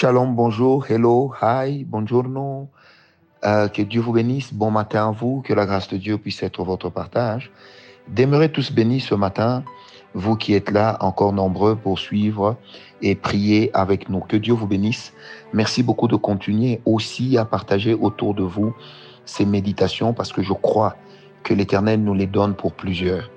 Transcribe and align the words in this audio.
Shalom, 0.00 0.36
bonjour, 0.36 0.86
hello, 0.88 1.32
hi, 1.42 1.82
buongiorno. 1.82 2.68
Euh, 3.44 3.66
que 3.66 3.82
Dieu 3.82 4.00
vous 4.00 4.12
bénisse. 4.12 4.54
Bon 4.54 4.70
matin 4.70 5.08
à 5.08 5.10
vous. 5.10 5.42
Que 5.44 5.52
la 5.52 5.66
grâce 5.66 5.88
de 5.88 5.96
Dieu 5.96 6.18
puisse 6.18 6.40
être 6.44 6.62
votre 6.62 6.88
partage. 6.88 7.50
Demeurez 8.06 8.52
tous 8.52 8.70
bénis 8.70 9.00
ce 9.00 9.16
matin, 9.16 9.64
vous 10.14 10.36
qui 10.36 10.54
êtes 10.54 10.70
là, 10.70 10.98
encore 11.00 11.32
nombreux 11.32 11.74
pour 11.74 11.98
suivre 11.98 12.54
et 13.02 13.16
prier 13.16 13.72
avec 13.74 14.08
nous. 14.08 14.20
Que 14.20 14.36
Dieu 14.36 14.54
vous 14.54 14.68
bénisse. 14.68 15.12
Merci 15.52 15.82
beaucoup 15.82 16.06
de 16.06 16.14
continuer 16.14 16.80
aussi 16.84 17.36
à 17.36 17.44
partager 17.44 17.94
autour 17.94 18.34
de 18.34 18.44
vous 18.44 18.72
ces 19.24 19.46
méditations 19.46 20.12
parce 20.12 20.32
que 20.32 20.42
je 20.42 20.52
crois 20.52 20.94
que 21.42 21.54
l'Éternel 21.54 22.04
nous 22.04 22.14
les 22.14 22.28
donne 22.28 22.54
pour 22.54 22.72
plusieurs. 22.72 23.32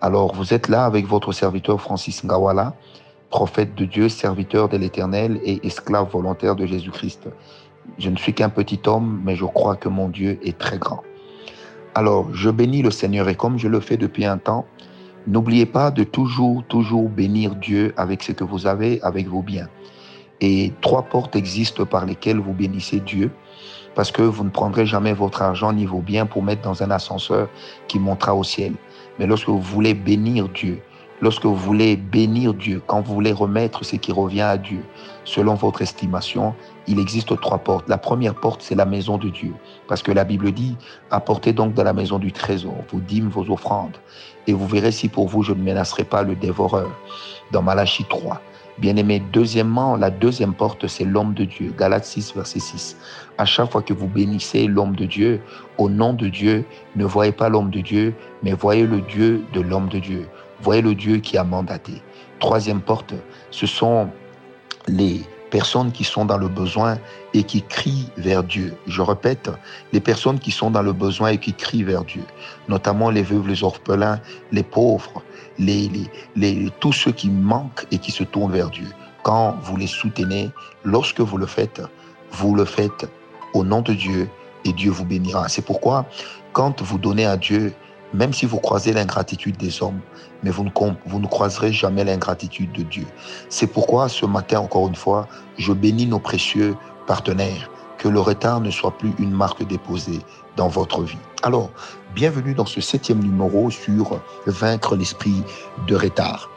Alors, 0.00 0.36
vous 0.36 0.54
êtes 0.54 0.68
là 0.68 0.84
avec 0.84 1.04
votre 1.04 1.32
serviteur 1.32 1.80
Francis 1.80 2.22
Ngawala, 2.22 2.74
prophète 3.30 3.74
de 3.74 3.84
Dieu, 3.84 4.08
serviteur 4.08 4.68
de 4.68 4.76
l'Éternel 4.76 5.40
et 5.44 5.66
esclave 5.66 6.10
volontaire 6.10 6.56
de 6.56 6.66
Jésus-Christ. 6.66 7.28
Je 7.98 8.10
ne 8.10 8.16
suis 8.16 8.34
qu'un 8.34 8.48
petit 8.48 8.80
homme, 8.86 9.20
mais 9.24 9.36
je 9.36 9.44
crois 9.44 9.76
que 9.76 9.88
mon 9.88 10.08
Dieu 10.08 10.38
est 10.42 10.58
très 10.58 10.78
grand. 10.78 11.02
Alors, 11.94 12.32
je 12.34 12.50
bénis 12.50 12.82
le 12.82 12.90
Seigneur 12.90 13.28
et 13.28 13.34
comme 13.34 13.58
je 13.58 13.68
le 13.68 13.80
fais 13.80 13.96
depuis 13.96 14.24
un 14.26 14.38
temps, 14.38 14.66
n'oubliez 15.26 15.66
pas 15.66 15.90
de 15.90 16.04
toujours, 16.04 16.62
toujours 16.68 17.08
bénir 17.08 17.54
Dieu 17.54 17.94
avec 17.96 18.22
ce 18.22 18.32
que 18.32 18.44
vous 18.44 18.66
avez, 18.66 19.00
avec 19.02 19.28
vos 19.28 19.42
biens. 19.42 19.68
Et 20.40 20.72
trois 20.82 21.02
portes 21.02 21.36
existent 21.36 21.86
par 21.86 22.04
lesquelles 22.04 22.38
vous 22.38 22.52
bénissez 22.52 23.00
Dieu, 23.00 23.30
parce 23.94 24.12
que 24.12 24.20
vous 24.20 24.44
ne 24.44 24.50
prendrez 24.50 24.84
jamais 24.84 25.14
votre 25.14 25.40
argent 25.40 25.72
ni 25.72 25.86
vos 25.86 26.02
biens 26.02 26.26
pour 26.26 26.42
mettre 26.42 26.60
dans 26.60 26.82
un 26.82 26.90
ascenseur 26.90 27.48
qui 27.88 27.98
montera 27.98 28.34
au 28.34 28.44
ciel. 28.44 28.74
Mais 29.18 29.26
lorsque 29.26 29.48
vous 29.48 29.60
voulez 29.60 29.94
bénir 29.94 30.50
Dieu, 30.50 30.82
lorsque 31.20 31.44
vous 31.44 31.56
voulez 31.56 31.96
bénir 31.96 32.54
Dieu, 32.54 32.82
quand 32.86 33.00
vous 33.00 33.14
voulez 33.14 33.32
remettre 33.32 33.84
ce 33.84 33.96
qui 33.96 34.12
revient 34.12 34.42
à 34.42 34.56
Dieu, 34.56 34.82
selon 35.24 35.54
votre 35.54 35.82
estimation, 35.82 36.54
il 36.86 36.98
existe 36.98 37.38
trois 37.40 37.58
portes. 37.58 37.88
La 37.88 37.98
première 37.98 38.34
porte, 38.34 38.62
c'est 38.62 38.74
la 38.74 38.84
maison 38.84 39.18
de 39.18 39.28
Dieu. 39.28 39.52
Parce 39.88 40.02
que 40.02 40.12
la 40.12 40.24
Bible 40.24 40.52
dit, 40.52 40.76
apportez 41.10 41.52
donc 41.52 41.74
dans 41.74 41.84
la 41.84 41.92
maison 41.92 42.18
du 42.18 42.32
trésor 42.32 42.74
vos 42.92 43.00
dîmes, 43.00 43.28
vos 43.28 43.50
offrandes. 43.50 43.96
Et 44.46 44.52
vous 44.52 44.66
verrez 44.66 44.92
si 44.92 45.08
pour 45.08 45.28
vous, 45.28 45.42
je 45.42 45.52
ne 45.52 45.62
menacerai 45.62 46.04
pas 46.04 46.22
le 46.22 46.36
dévoreur. 46.36 46.90
Dans 47.52 47.62
Malachie 47.62 48.04
3. 48.04 48.40
Bien-aimé, 48.78 49.22
deuxièmement, 49.32 49.96
la 49.96 50.10
deuxième 50.10 50.52
porte, 50.52 50.86
c'est 50.86 51.04
l'homme 51.04 51.32
de 51.32 51.44
Dieu. 51.44 51.72
Galates 51.78 52.04
6, 52.04 52.34
verset 52.36 52.60
6. 52.60 52.96
À 53.38 53.46
chaque 53.46 53.72
fois 53.72 53.80
que 53.80 53.94
vous 53.94 54.06
bénissez 54.06 54.66
l'homme 54.66 54.94
de 54.94 55.06
Dieu, 55.06 55.40
au 55.78 55.88
nom 55.88 56.12
de 56.12 56.28
Dieu, 56.28 56.66
ne 56.94 57.06
voyez 57.06 57.32
pas 57.32 57.48
l'homme 57.48 57.70
de 57.70 57.80
Dieu, 57.80 58.14
mais 58.42 58.52
voyez 58.52 58.86
le 58.86 59.00
Dieu 59.00 59.44
de 59.54 59.62
l'homme 59.62 59.88
de 59.88 59.98
Dieu. 59.98 60.28
Voyez 60.60 60.82
le 60.82 60.94
Dieu 60.94 61.18
qui 61.18 61.36
a 61.36 61.44
mandaté. 61.44 62.02
Troisième 62.38 62.80
porte, 62.80 63.14
ce 63.50 63.66
sont 63.66 64.08
les 64.88 65.22
personnes 65.50 65.92
qui 65.92 66.04
sont 66.04 66.24
dans 66.24 66.38
le 66.38 66.48
besoin 66.48 66.98
et 67.34 67.44
qui 67.44 67.62
crient 67.62 68.10
vers 68.16 68.42
Dieu. 68.42 68.76
Je 68.86 69.00
répète, 69.00 69.50
les 69.92 70.00
personnes 70.00 70.38
qui 70.38 70.50
sont 70.50 70.70
dans 70.70 70.82
le 70.82 70.92
besoin 70.92 71.30
et 71.30 71.38
qui 71.38 71.54
crient 71.54 71.84
vers 71.84 72.04
Dieu, 72.04 72.22
notamment 72.68 73.10
les 73.10 73.22
veuves, 73.22 73.48
les 73.48 73.62
orphelins, 73.62 74.20
les 74.52 74.62
pauvres, 74.62 75.22
les, 75.58 75.90
tous 76.80 76.92
ceux 76.92 77.12
qui 77.12 77.30
manquent 77.30 77.86
et 77.90 77.98
qui 77.98 78.10
se 78.10 78.24
tournent 78.24 78.52
vers 78.52 78.70
Dieu. 78.70 78.88
Quand 79.22 79.56
vous 79.62 79.76
les 79.76 79.86
soutenez, 79.86 80.50
lorsque 80.84 81.20
vous 81.20 81.38
le 81.38 81.46
faites, 81.46 81.80
vous 82.32 82.54
le 82.54 82.64
faites 82.64 83.08
au 83.54 83.64
nom 83.64 83.80
de 83.80 83.92
Dieu 83.92 84.28
et 84.64 84.72
Dieu 84.72 84.90
vous 84.90 85.04
bénira. 85.04 85.48
C'est 85.48 85.64
pourquoi 85.64 86.06
quand 86.52 86.82
vous 86.82 86.98
donnez 86.98 87.26
à 87.26 87.36
Dieu, 87.36 87.74
même 88.14 88.32
si 88.32 88.46
vous 88.46 88.58
croisez 88.58 88.92
l'ingratitude 88.92 89.56
des 89.56 89.82
hommes, 89.82 90.00
mais 90.42 90.50
vous 90.50 90.64
ne, 90.64 90.70
vous 91.06 91.18
ne 91.18 91.26
croiserez 91.26 91.72
jamais 91.72 92.04
l'ingratitude 92.04 92.72
de 92.72 92.82
Dieu. 92.82 93.06
C'est 93.48 93.66
pourquoi 93.66 94.08
ce 94.08 94.26
matin, 94.26 94.60
encore 94.60 94.88
une 94.88 94.94
fois, 94.94 95.28
je 95.58 95.72
bénis 95.72 96.06
nos 96.06 96.18
précieux 96.18 96.76
partenaires. 97.06 97.70
Que 97.98 98.08
le 98.08 98.20
retard 98.20 98.60
ne 98.60 98.70
soit 98.70 98.96
plus 98.98 99.14
une 99.18 99.30
marque 99.30 99.66
déposée 99.66 100.20
dans 100.56 100.68
votre 100.68 101.02
vie. 101.02 101.18
Alors, 101.42 101.70
bienvenue 102.14 102.52
dans 102.52 102.66
ce 102.66 102.82
septième 102.82 103.20
numéro 103.20 103.70
sur 103.70 104.20
vaincre 104.46 104.96
l'esprit 104.96 105.42
de 105.86 105.96
retard. 105.96 106.50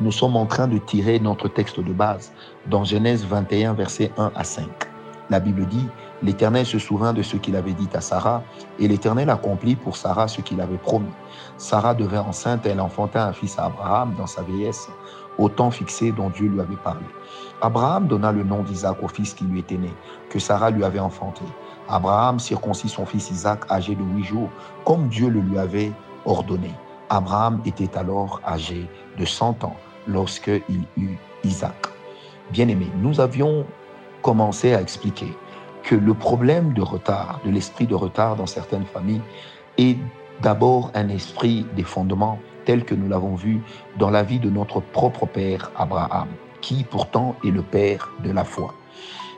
Nous 0.00 0.12
sommes 0.12 0.36
en 0.36 0.46
train 0.46 0.68
de 0.68 0.78
tirer 0.78 1.20
notre 1.20 1.48
texte 1.48 1.80
de 1.80 1.92
base 1.92 2.32
dans 2.70 2.84
Genèse 2.84 3.26
21, 3.26 3.74
versets 3.74 4.10
1 4.16 4.32
à 4.34 4.44
5. 4.44 4.66
La 5.30 5.40
Bible 5.40 5.66
dit, 5.66 5.86
L'Éternel 6.22 6.64
se 6.64 6.78
souvint 6.78 7.12
de 7.12 7.22
ce 7.22 7.36
qu'il 7.36 7.56
avait 7.56 7.74
dit 7.74 7.88
à 7.94 8.00
Sarah, 8.00 8.42
et 8.78 8.88
l'Éternel 8.88 9.28
accomplit 9.28 9.76
pour 9.76 9.96
Sarah 9.96 10.28
ce 10.28 10.40
qu'il 10.40 10.60
avait 10.60 10.78
promis. 10.78 11.12
Sarah 11.58 11.94
devint 11.94 12.22
enceinte 12.22 12.64
et 12.66 12.70
elle 12.70 12.80
enfanta 12.80 13.26
un 13.26 13.32
fils 13.32 13.58
à 13.58 13.66
Abraham 13.66 14.14
dans 14.16 14.26
sa 14.26 14.42
vieillesse, 14.42 14.88
au 15.38 15.48
temps 15.50 15.70
fixé 15.70 16.12
dont 16.12 16.30
Dieu 16.30 16.48
lui 16.48 16.60
avait 16.60 16.76
parlé. 16.76 17.04
Abraham 17.60 18.06
donna 18.06 18.32
le 18.32 18.44
nom 18.44 18.62
d'Isaac 18.62 19.02
au 19.02 19.08
fils 19.08 19.34
qui 19.34 19.44
lui 19.44 19.60
était 19.60 19.76
né, 19.76 19.92
que 20.30 20.38
Sarah 20.38 20.70
lui 20.70 20.84
avait 20.84 20.98
enfanté. 20.98 21.44
Abraham 21.88 22.38
circoncit 22.38 22.88
son 22.88 23.04
fils 23.04 23.30
Isaac 23.30 23.70
âgé 23.70 23.94
de 23.94 24.02
huit 24.02 24.24
jours, 24.24 24.48
comme 24.84 25.08
Dieu 25.08 25.28
le 25.28 25.40
lui 25.40 25.58
avait 25.58 25.92
ordonné. 26.24 26.70
Abraham 27.10 27.60
était 27.64 27.96
alors 27.96 28.40
âgé 28.46 28.88
de 29.18 29.24
cent 29.24 29.62
ans 29.62 29.76
lorsqu'il 30.06 30.62
eut 30.96 31.18
Isaac. 31.44 31.86
Bien-aimé, 32.50 32.90
nous 33.00 33.20
avions 33.20 33.66
commencé 34.22 34.74
à 34.74 34.80
expliquer 34.80 35.36
que 35.86 35.94
le 35.94 36.14
problème 36.14 36.72
de 36.72 36.82
retard, 36.82 37.40
de 37.44 37.50
l'esprit 37.50 37.86
de 37.86 37.94
retard 37.94 38.34
dans 38.34 38.46
certaines 38.46 38.84
familles, 38.84 39.22
est 39.78 39.96
d'abord 40.42 40.90
un 40.94 41.08
esprit 41.08 41.64
des 41.76 41.84
fondements 41.84 42.40
tel 42.64 42.84
que 42.84 42.94
nous 42.96 43.08
l'avons 43.08 43.36
vu 43.36 43.60
dans 43.96 44.10
la 44.10 44.24
vie 44.24 44.40
de 44.40 44.50
notre 44.50 44.80
propre 44.80 45.26
père 45.26 45.70
Abraham, 45.78 46.26
qui 46.60 46.82
pourtant 46.82 47.36
est 47.44 47.52
le 47.52 47.62
père 47.62 48.10
de 48.24 48.32
la 48.32 48.42
foi. 48.42 48.74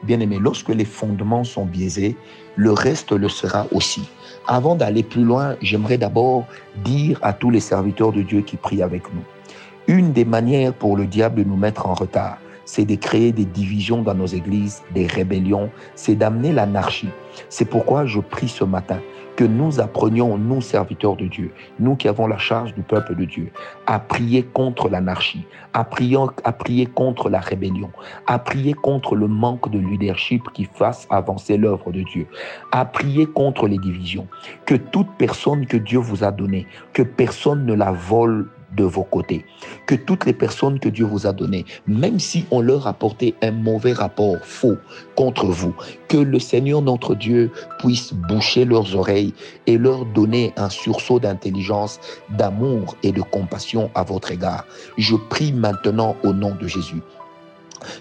Bien 0.04 0.20
aimé, 0.20 0.38
lorsque 0.40 0.70
les 0.70 0.86
fondements 0.86 1.44
sont 1.44 1.66
biaisés, 1.66 2.16
le 2.56 2.72
reste 2.72 3.12
le 3.12 3.28
sera 3.28 3.66
aussi. 3.70 4.08
Avant 4.46 4.74
d'aller 4.74 5.02
plus 5.02 5.24
loin, 5.24 5.56
j'aimerais 5.60 5.98
d'abord 5.98 6.46
dire 6.82 7.18
à 7.20 7.34
tous 7.34 7.50
les 7.50 7.60
serviteurs 7.60 8.12
de 8.12 8.22
Dieu 8.22 8.40
qui 8.40 8.56
prient 8.56 8.82
avec 8.82 9.02
nous, 9.12 9.22
une 9.86 10.12
des 10.12 10.24
manières 10.24 10.72
pour 10.72 10.96
le 10.96 11.04
diable 11.04 11.44
de 11.44 11.48
nous 11.48 11.56
mettre 11.56 11.86
en 11.86 11.92
retard, 11.92 12.38
c'est 12.68 12.84
de 12.84 12.96
créer 12.96 13.32
des 13.32 13.46
divisions 13.46 14.02
dans 14.02 14.14
nos 14.14 14.26
églises, 14.26 14.82
des 14.92 15.06
rébellions, 15.06 15.70
c'est 15.94 16.14
d'amener 16.14 16.52
l'anarchie. 16.52 17.08
C'est 17.48 17.64
pourquoi 17.64 18.04
je 18.04 18.20
prie 18.20 18.48
ce 18.48 18.62
matin 18.62 19.00
que 19.36 19.44
nous 19.44 19.80
apprenions, 19.80 20.36
nous 20.36 20.60
serviteurs 20.60 21.16
de 21.16 21.26
Dieu, 21.26 21.50
nous 21.80 21.96
qui 21.96 22.08
avons 22.08 22.26
la 22.26 22.36
charge 22.36 22.74
du 22.74 22.82
peuple 22.82 23.14
de 23.14 23.24
Dieu, 23.24 23.52
à 23.86 23.98
prier 23.98 24.42
contre 24.42 24.90
l'anarchie, 24.90 25.46
à 25.72 25.82
prier, 25.82 26.86
contre 26.86 27.30
la 27.30 27.40
rébellion, 27.40 27.90
à 28.26 28.38
prier 28.38 28.74
contre 28.74 29.14
le 29.14 29.28
manque 29.28 29.70
de 29.70 29.78
leadership 29.78 30.42
qui 30.52 30.64
fasse 30.64 31.06
avancer 31.08 31.56
l'œuvre 31.56 31.90
de 31.90 32.02
Dieu, 32.02 32.26
à 32.70 32.84
prier 32.84 33.24
contre 33.24 33.66
les 33.66 33.78
divisions. 33.78 34.26
Que 34.66 34.74
toute 34.74 35.08
personne 35.16 35.64
que 35.64 35.78
Dieu 35.78 36.00
vous 36.00 36.22
a 36.22 36.32
donnée, 36.32 36.66
que 36.92 37.02
personne 37.02 37.64
ne 37.64 37.72
la 37.72 37.92
vole 37.92 38.50
de 38.76 38.84
vos 38.84 39.04
côtés. 39.04 39.44
Que 39.86 39.94
toutes 39.94 40.26
les 40.26 40.32
personnes 40.32 40.78
que 40.78 40.88
Dieu 40.88 41.04
vous 41.04 41.26
a 41.26 41.32
données, 41.32 41.64
même 41.86 42.18
si 42.18 42.44
on 42.50 42.60
leur 42.60 42.86
a 42.86 42.92
porté 42.92 43.34
un 43.42 43.50
mauvais 43.50 43.92
rapport 43.92 44.38
faux 44.42 44.76
contre 45.16 45.46
vous, 45.46 45.74
que 46.08 46.18
le 46.18 46.38
Seigneur 46.38 46.82
notre 46.82 47.14
Dieu 47.14 47.50
puisse 47.78 48.12
boucher 48.12 48.64
leurs 48.64 48.94
oreilles 48.94 49.34
et 49.66 49.78
leur 49.78 50.04
donner 50.06 50.52
un 50.56 50.70
sursaut 50.70 51.20
d'intelligence, 51.20 52.00
d'amour 52.30 52.96
et 53.02 53.12
de 53.12 53.22
compassion 53.22 53.90
à 53.94 54.02
votre 54.02 54.32
égard. 54.32 54.64
Je 54.96 55.16
prie 55.16 55.52
maintenant 55.52 56.16
au 56.22 56.32
nom 56.32 56.54
de 56.54 56.66
Jésus 56.66 57.02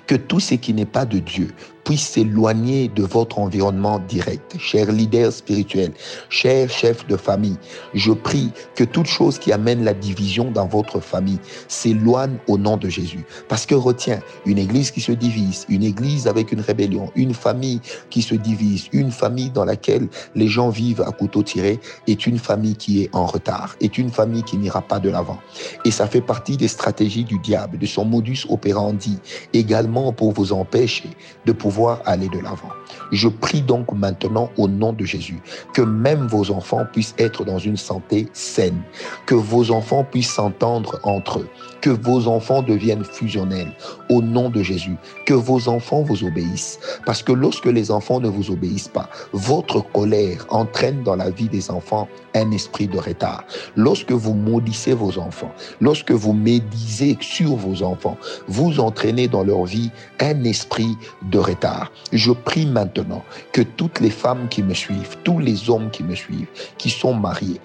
que 0.07 0.15
tout 0.15 0.39
ce 0.39 0.55
qui 0.55 0.73
n'est 0.73 0.85
pas 0.85 1.05
de 1.05 1.19
Dieu 1.19 1.49
puisse 1.87 2.05
s'éloigner 2.05 2.89
de 2.89 3.03
votre 3.03 3.39
environnement 3.39 3.99
direct. 4.09 4.57
Chers 4.59 4.91
leaders 4.91 5.31
spirituels, 5.31 5.93
chers 6.29 6.69
chefs 6.69 7.07
de 7.07 7.15
famille, 7.15 7.55
je 7.93 8.11
prie 8.11 8.51
que 8.75 8.83
toute 8.83 9.05
chose 9.05 9.39
qui 9.39 9.53
amène 9.53 9.85
la 9.85 9.93
division 9.93 10.51
dans 10.51 10.67
votre 10.67 10.99
famille 10.99 11.39
s'éloigne 11.69 12.39
au 12.49 12.57
nom 12.57 12.75
de 12.75 12.89
Jésus. 12.89 13.23
Parce 13.47 13.65
que 13.65 13.73
retiens, 13.73 14.19
une 14.45 14.57
église 14.57 14.91
qui 14.91 14.99
se 14.99 15.13
divise, 15.13 15.65
une 15.69 15.83
église 15.83 16.27
avec 16.27 16.51
une 16.51 16.59
rébellion, 16.59 17.09
une 17.15 17.33
famille 17.33 17.79
qui 18.09 18.21
se 18.21 18.35
divise, 18.35 18.89
une 18.91 19.11
famille 19.11 19.49
dans 19.49 19.63
laquelle 19.63 20.09
les 20.35 20.49
gens 20.49 20.67
vivent 20.67 21.03
à 21.03 21.11
couteau 21.13 21.41
tiré, 21.41 21.79
est 22.05 22.27
une 22.27 22.37
famille 22.37 22.75
qui 22.75 23.03
est 23.03 23.15
en 23.15 23.25
retard, 23.25 23.77
est 23.79 23.97
une 23.97 24.09
famille 24.09 24.43
qui 24.43 24.57
n'ira 24.57 24.81
pas 24.81 24.99
de 24.99 25.09
l'avant. 25.09 25.39
Et 25.85 25.91
ça 25.91 26.05
fait 26.05 26.19
partie 26.19 26.57
des 26.57 26.67
stratégies 26.67 27.23
du 27.23 27.39
diable, 27.39 27.77
de 27.77 27.85
son 27.85 28.03
modus 28.03 28.45
operandi, 28.49 29.19
également 29.53 30.11
pour 30.11 30.33
vous 30.33 30.51
empêcher 30.51 31.11
de 31.45 31.53
pouvoir 31.53 31.76
aller 32.05 32.29
de 32.29 32.39
l'avant. 32.39 32.69
Je 33.11 33.27
prie 33.27 33.61
donc 33.61 33.91
maintenant 33.93 34.49
au 34.57 34.67
nom 34.67 34.93
de 34.93 35.05
Jésus 35.05 35.39
que 35.73 35.81
même 35.81 36.27
vos 36.27 36.51
enfants 36.51 36.85
puissent 36.91 37.15
être 37.17 37.45
dans 37.45 37.59
une 37.59 37.77
santé 37.77 38.27
saine, 38.33 38.81
que 39.25 39.35
vos 39.35 39.71
enfants 39.71 40.03
puissent 40.03 40.33
s'entendre 40.33 40.99
entre 41.03 41.39
eux, 41.39 41.49
que 41.81 41.89
vos 41.89 42.27
enfants 42.27 42.61
deviennent 42.61 43.03
fusionnels 43.03 43.71
au 44.09 44.21
nom 44.21 44.49
de 44.49 44.63
Jésus, 44.63 44.95
que 45.25 45.33
vos 45.33 45.69
enfants 45.69 46.01
vous 46.01 46.23
obéissent. 46.23 46.79
Parce 47.05 47.23
que 47.23 47.31
lorsque 47.31 47.65
les 47.65 47.91
enfants 47.91 48.19
ne 48.19 48.27
vous 48.27 48.51
obéissent 48.51 48.87
pas, 48.87 49.09
votre 49.31 49.81
colère 49.91 50.45
entraîne 50.49 51.03
dans 51.03 51.15
la 51.15 51.29
vie 51.29 51.49
des 51.49 51.69
enfants 51.71 52.07
un 52.33 52.51
esprit 52.51 52.87
de 52.87 52.97
retard. 52.97 53.43
Lorsque 53.75 54.11
vous 54.11 54.33
maudissez 54.33 54.93
vos 54.93 55.17
enfants, 55.19 55.51
lorsque 55.81 56.11
vous 56.11 56.33
médisez 56.33 57.17
sur 57.19 57.55
vos 57.55 57.83
enfants, 57.83 58.17
vous 58.47 58.79
entraînez 58.79 59.27
dans 59.27 59.43
leur 59.43 59.65
vie 59.65 59.91
un 60.19 60.43
esprit 60.43 60.95
de 61.23 61.39
retard. 61.39 61.66
Je 62.11 62.31
prie 62.31 62.65
maintenant 62.65 63.23
que 63.51 63.61
toutes 63.61 63.99
les 63.99 64.09
femmes 64.09 64.47
qui 64.49 64.63
me 64.63 64.73
suivent, 64.73 65.17
tous 65.23 65.39
les 65.39 65.69
hommes 65.69 65.89
qui 65.89 66.03
me 66.03 66.15
suivent, 66.15 66.47
qui 66.77 66.89
sont 66.89 67.13
mariés, 67.13 67.59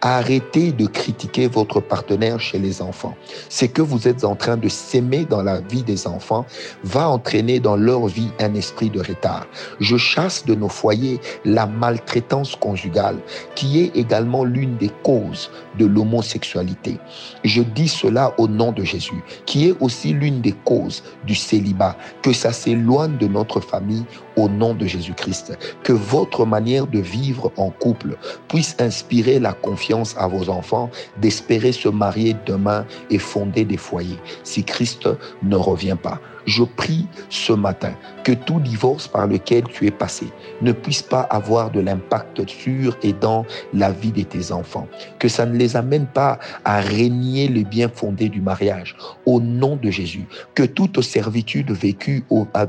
Arrêtez 0.00 0.72
de 0.72 0.86
critiquer 0.86 1.48
votre 1.48 1.80
partenaire 1.80 2.40
chez 2.40 2.58
les 2.58 2.82
enfants. 2.82 3.14
Ce 3.48 3.64
que 3.64 3.82
vous 3.82 4.06
êtes 4.06 4.24
en 4.24 4.36
train 4.36 4.56
de 4.56 4.68
s'aimer 4.68 5.24
dans 5.24 5.42
la 5.42 5.60
vie 5.60 5.82
des 5.82 6.06
enfants 6.06 6.44
va 6.82 7.08
entraîner 7.08 7.60
dans 7.60 7.76
leur 7.76 8.06
vie 8.06 8.30
un 8.38 8.54
esprit 8.54 8.90
de 8.90 9.00
retard. 9.00 9.46
Je 9.80 9.96
chasse 9.96 10.44
de 10.44 10.54
nos 10.54 10.68
foyers 10.68 11.20
la 11.44 11.66
maltraitance 11.66 12.56
conjugale, 12.56 13.16
qui 13.54 13.80
est 13.80 13.96
également 13.96 14.44
l'une 14.44 14.76
des 14.76 14.90
causes 15.02 15.50
de 15.78 15.86
l'homosexualité. 15.86 16.98
Je 17.42 17.62
dis 17.62 17.88
cela 17.88 18.34
au 18.38 18.46
nom 18.48 18.72
de 18.72 18.84
Jésus, 18.84 19.22
qui 19.46 19.68
est 19.68 19.74
aussi 19.80 20.12
l'une 20.12 20.40
des 20.40 20.52
causes 20.64 21.02
du 21.26 21.34
célibat, 21.34 21.96
que 22.22 22.32
ça 22.32 22.52
s'éloigne 22.52 23.16
de 23.18 23.26
notre 23.26 23.60
famille 23.60 24.04
au 24.36 24.48
nom 24.48 24.74
de 24.74 24.86
Jésus-Christ. 24.86 25.56
Que 25.82 25.92
votre 25.92 26.44
manière 26.44 26.86
de 26.86 26.98
vivre 26.98 27.52
en 27.56 27.70
couple 27.70 28.16
puisse 28.48 28.76
inspirer 28.78 29.38
la 29.38 29.52
confiance 29.52 29.73
à 30.16 30.28
vos 30.28 30.50
enfants 30.50 30.90
d'espérer 31.20 31.72
se 31.72 31.88
marier 31.88 32.36
demain 32.46 32.86
et 33.10 33.18
fonder 33.18 33.64
des 33.64 33.76
foyers 33.76 34.18
si 34.44 34.62
Christ 34.64 35.08
ne 35.42 35.56
revient 35.56 35.96
pas. 36.00 36.20
Je 36.46 36.62
prie 36.62 37.06
ce 37.30 37.52
matin 37.52 37.94
que 38.22 38.32
tout 38.32 38.60
divorce 38.60 39.08
par 39.08 39.26
lequel 39.26 39.64
tu 39.64 39.86
es 39.86 39.90
passé 39.90 40.26
ne 40.60 40.72
puisse 40.72 41.02
pas 41.02 41.22
avoir 41.22 41.70
de 41.70 41.80
l'impact 41.80 42.46
sur 42.48 42.96
et 43.02 43.12
dans 43.12 43.46
la 43.72 43.90
vie 43.90 44.12
de 44.12 44.22
tes 44.22 44.52
enfants. 44.52 44.86
Que 45.18 45.28
ça 45.28 45.46
ne 45.46 45.56
les 45.56 45.76
amène 45.76 46.06
pas 46.06 46.38
à 46.64 46.80
régner 46.80 47.48
le 47.48 47.62
bien 47.62 47.88
fondé 47.88 48.28
du 48.28 48.40
mariage. 48.40 48.96
Au 49.26 49.40
nom 49.40 49.76
de 49.76 49.90
Jésus, 49.90 50.26
que 50.54 50.62
toute 50.62 51.00
servitude 51.00 51.70
vécue 51.70 52.24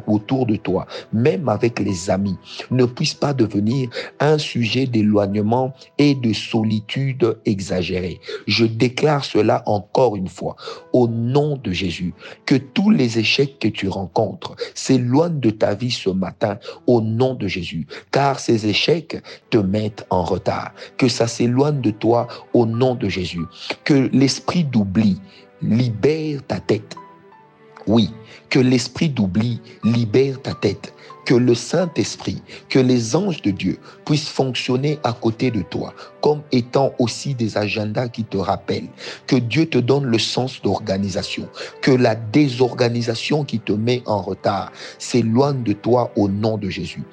autour 0.07 0.45
de 0.45 0.55
toi, 0.55 0.87
même 1.11 1.49
avec 1.49 1.79
les 1.79 2.09
amis, 2.09 2.37
ne 2.71 2.85
puisse 2.85 3.13
pas 3.13 3.33
devenir 3.33 3.89
un 4.19 4.37
sujet 4.37 4.85
d'éloignement 4.85 5.73
et 5.97 6.15
de 6.15 6.33
solitude 6.33 6.75
exagérée. 7.45 8.19
Je 8.47 8.65
déclare 8.65 9.25
cela 9.25 9.63
encore 9.65 10.15
une 10.15 10.27
fois. 10.27 10.56
Au 10.94 11.07
nom 11.07 11.57
de 11.57 11.71
Jésus, 11.71 12.13
que 12.45 12.56
tous 12.56 12.89
les 12.89 13.19
échecs 13.19 13.59
que 13.59 13.68
tu 13.68 13.88
rencontres 13.88 14.56
s'éloignent 14.74 15.39
de 15.39 15.50
ta 15.50 15.74
vie 15.74 15.92
ce 15.92 16.09
matin 16.09 16.57
au 16.88 17.01
nom 17.01 17.33
de 17.33 17.47
Jésus, 17.47 17.88
car 18.12 18.39
ces 18.39 18.68
échecs 18.68 19.21
te 19.50 19.57
mettent 19.57 20.06
en 20.09 20.24
retard. 20.24 20.71
Que 20.97 21.07
ça 21.07 21.27
s'éloigne 21.27 21.81
de 21.81 21.92
toi 21.92 22.27
au 22.53 22.65
nom 22.65 22.95
de 22.95 23.09
Jésus. 23.09 23.45
Que 23.83 24.09
l'esprit 24.13 24.63
d'oubli 24.63 25.19
libère 25.62 26.41
ta 26.48 26.59
tête. 26.59 26.95
Oui, 27.88 28.09
que 28.50 28.59
l'esprit 28.59 29.09
d'oubli 29.09 29.62
libère 29.83 30.41
ta 30.41 30.53
tête 30.53 30.94
que 31.25 31.33
le 31.33 31.56
Saint-Esprit, 31.56 32.42
que 32.69 32.80
les 32.80 33.16
anges 33.16 33.42
de 33.42 33.51
Dieu 33.51 33.80
puissent 34.06 34.30
fonctionner 34.30 35.00
à 35.04 35.12
côté 35.12 35.51
de 35.51 35.62
toi 35.62 35.94
comme 36.25 36.42
étant 36.51 36.92
aussi 36.98 37.36
des 37.36 37.56
agendas 37.56 38.07
qui 38.07 38.24
te 38.24 38.38
rappellent. 38.38 38.89
Que 39.27 39.36
Dieu 39.36 39.68
te 39.68 39.77
donne 39.77 40.06
le 40.06 40.18
sens 40.18 40.60
d'organisation, 40.63 41.48
que 41.83 41.92
la 41.92 42.16
désorganisation 42.16 43.44
qui 43.44 43.60
te 43.60 43.74
met 43.74 44.01
en 44.07 44.24
retard 44.24 44.72
s'éloigne 44.98 45.62
de 45.62 45.74
toi 45.74 46.12
au 46.16 46.27
nom 46.27 46.57
de 46.57 46.68
Jésus. 46.68 47.04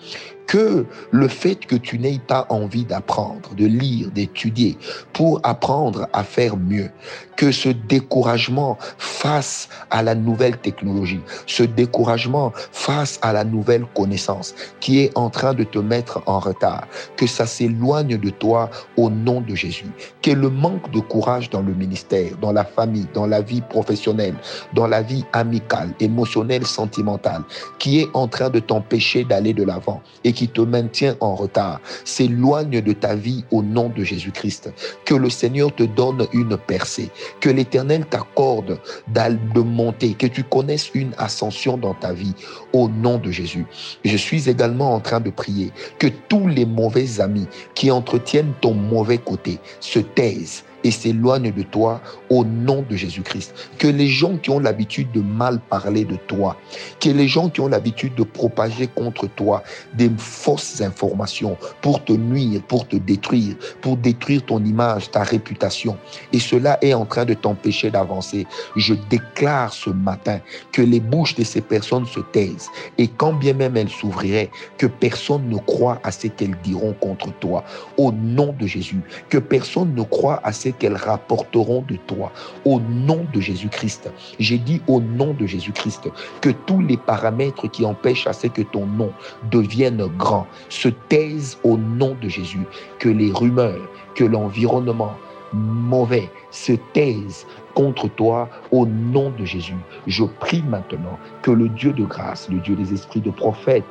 Que 0.46 0.86
le 1.10 1.28
fait 1.28 1.66
que 1.66 1.76
tu 1.76 1.98
n'aies 1.98 2.20
pas 2.26 2.46
envie 2.48 2.84
d'apprendre, 2.84 3.54
de 3.54 3.66
lire, 3.66 4.10
d'étudier 4.10 4.78
pour 5.12 5.40
apprendre 5.42 6.08
à 6.14 6.24
faire 6.24 6.56
mieux, 6.56 6.90
que 7.36 7.52
ce 7.52 7.68
découragement 7.68 8.78
face 8.96 9.68
à 9.90 10.02
la 10.02 10.14
nouvelle 10.14 10.56
technologie, 10.56 11.20
ce 11.46 11.62
découragement 11.62 12.52
face 12.72 13.18
à 13.20 13.34
la 13.34 13.44
nouvelle 13.44 13.84
connaissance 14.02 14.54
qui 14.80 14.98
est 14.98 15.16
en 15.16 15.30
train 15.30 15.54
de 15.54 15.62
te 15.62 15.78
mettre 15.78 16.22
en 16.26 16.40
retard, 16.40 16.88
que 17.16 17.26
ça 17.28 17.46
s'éloigne 17.46 18.16
de 18.18 18.30
toi 18.30 18.68
au 18.96 19.10
nom 19.10 19.40
de 19.40 19.54
Jésus, 19.54 19.92
que 20.22 20.32
le 20.32 20.50
manque 20.50 20.90
de 20.90 20.98
courage 20.98 21.50
dans 21.50 21.62
le 21.62 21.72
ministère, 21.72 22.32
dans 22.40 22.52
la 22.52 22.64
famille, 22.64 23.06
dans 23.14 23.26
la 23.26 23.40
vie 23.40 23.60
professionnelle, 23.60 24.34
dans 24.74 24.88
la 24.88 25.02
vie 25.02 25.24
amicale, 25.32 25.90
émotionnelle, 26.00 26.66
sentimentale, 26.66 27.42
qui 27.78 28.00
est 28.00 28.08
en 28.12 28.26
train 28.26 28.50
de 28.50 28.58
t'empêcher 28.58 29.22
d'aller 29.22 29.54
de 29.54 29.62
l'avant 29.62 30.02
et 30.24 30.32
qui 30.32 30.48
te 30.48 30.62
maintient 30.62 31.14
en 31.20 31.36
retard, 31.36 31.80
s'éloigne 32.04 32.80
de 32.80 32.92
ta 32.92 33.14
vie 33.14 33.44
au 33.52 33.62
nom 33.62 33.88
de 33.88 34.02
Jésus-Christ. 34.02 34.72
Que 35.04 35.14
le 35.14 35.30
Seigneur 35.30 35.72
te 35.72 35.84
donne 35.84 36.26
une 36.32 36.56
percée, 36.56 37.10
que 37.40 37.50
l'Éternel 37.50 38.04
t'accorde 38.06 38.80
de 39.08 39.60
monter, 39.60 40.14
que 40.14 40.26
tu 40.26 40.42
connaisses 40.42 40.90
une 40.94 41.12
ascension 41.18 41.76
dans 41.76 41.94
ta 41.94 42.12
vie 42.12 42.34
au 42.72 42.88
nom 42.88 43.18
de 43.18 43.30
Jésus. 43.30 43.66
Je 44.04 44.16
suis 44.16 44.48
également 44.48 44.94
en 44.94 45.00
train 45.00 45.20
de 45.20 45.30
prier 45.30 45.72
que 45.98 46.06
tous 46.28 46.46
les 46.48 46.66
mauvais 46.66 47.20
amis 47.20 47.46
qui 47.74 47.90
entretiennent 47.90 48.52
ton 48.60 48.74
mauvais 48.74 49.18
côté 49.18 49.58
se 49.80 49.98
taisent 49.98 50.64
et 50.84 50.90
s'éloigne 50.90 51.52
de 51.52 51.62
toi 51.62 52.00
au 52.30 52.44
nom 52.44 52.84
de 52.88 52.96
Jésus-Christ. 52.96 53.54
Que 53.78 53.86
les 53.86 54.08
gens 54.08 54.36
qui 54.36 54.50
ont 54.50 54.58
l'habitude 54.58 55.10
de 55.12 55.20
mal 55.20 55.60
parler 55.60 56.04
de 56.04 56.16
toi, 56.16 56.56
que 57.00 57.08
les 57.08 57.28
gens 57.28 57.48
qui 57.48 57.60
ont 57.60 57.68
l'habitude 57.68 58.14
de 58.14 58.24
propager 58.24 58.86
contre 58.86 59.26
toi 59.28 59.62
des 59.94 60.10
fausses 60.16 60.80
informations 60.80 61.56
pour 61.80 62.04
te 62.04 62.12
nuire, 62.12 62.62
pour 62.62 62.86
te 62.86 62.96
détruire, 62.96 63.56
pour 63.80 63.96
détruire 63.96 64.44
ton 64.44 64.64
image, 64.64 65.10
ta 65.10 65.22
réputation, 65.22 65.96
et 66.32 66.38
cela 66.38 66.78
est 66.82 66.94
en 66.94 67.04
train 67.04 67.24
de 67.24 67.34
t'empêcher 67.34 67.90
d'avancer, 67.90 68.46
je 68.76 68.94
déclare 69.10 69.72
ce 69.72 69.90
matin 69.90 70.40
que 70.72 70.82
les 70.82 71.00
bouches 71.00 71.34
de 71.34 71.44
ces 71.44 71.60
personnes 71.60 72.06
se 72.06 72.20
taisent 72.20 72.68
et 72.98 73.08
quand 73.08 73.32
bien 73.32 73.54
même 73.54 73.76
elles 73.76 73.88
s'ouvriraient, 73.88 74.50
que 74.78 74.86
personne 74.86 75.48
ne 75.48 75.56
croit 75.58 76.00
à 76.02 76.10
ce 76.10 76.26
qu'elles 76.26 76.56
diront 76.62 76.94
contre 76.94 77.32
toi. 77.38 77.64
Au 77.96 78.12
nom 78.12 78.54
de 78.58 78.66
Jésus, 78.66 79.00
que 79.28 79.38
personne 79.38 79.94
ne 79.94 80.02
croit 80.02 80.40
à 80.44 80.52
ce 80.52 80.68
qu'elles 80.78 80.96
rapporteront 80.96 81.84
de 81.88 81.96
toi. 81.96 82.32
Au 82.64 82.80
nom 82.80 83.26
de 83.32 83.40
Jésus-Christ. 83.40 84.10
J'ai 84.38 84.58
dit 84.58 84.80
au 84.86 85.00
nom 85.00 85.34
de 85.34 85.46
Jésus-Christ 85.46 86.10
que 86.40 86.50
tous 86.50 86.80
les 86.80 86.96
paramètres 86.96 87.68
qui 87.68 87.84
empêchent 87.84 88.26
à 88.26 88.32
ce 88.32 88.46
que 88.46 88.62
ton 88.62 88.86
nom 88.86 89.12
devienne 89.50 90.06
grand 90.18 90.46
se 90.68 90.88
taisent 90.88 91.58
au 91.64 91.76
nom 91.76 92.16
de 92.20 92.28
Jésus. 92.28 92.66
Que 92.98 93.08
les 93.08 93.32
rumeurs, 93.32 93.88
que 94.14 94.24
l'environnement 94.24 95.14
mauvais 95.52 96.30
se 96.50 96.72
taisent 96.92 97.46
contre 97.74 98.08
toi 98.08 98.48
au 98.70 98.86
nom 98.86 99.30
de 99.30 99.44
Jésus. 99.44 99.76
Je 100.06 100.24
prie 100.24 100.62
maintenant 100.62 101.18
que 101.42 101.50
le 101.50 101.68
Dieu 101.68 101.92
de 101.92 102.04
grâce, 102.04 102.48
le 102.50 102.58
Dieu 102.58 102.76
des 102.76 102.92
esprits 102.92 103.20
de 103.20 103.30
prophète, 103.30 103.84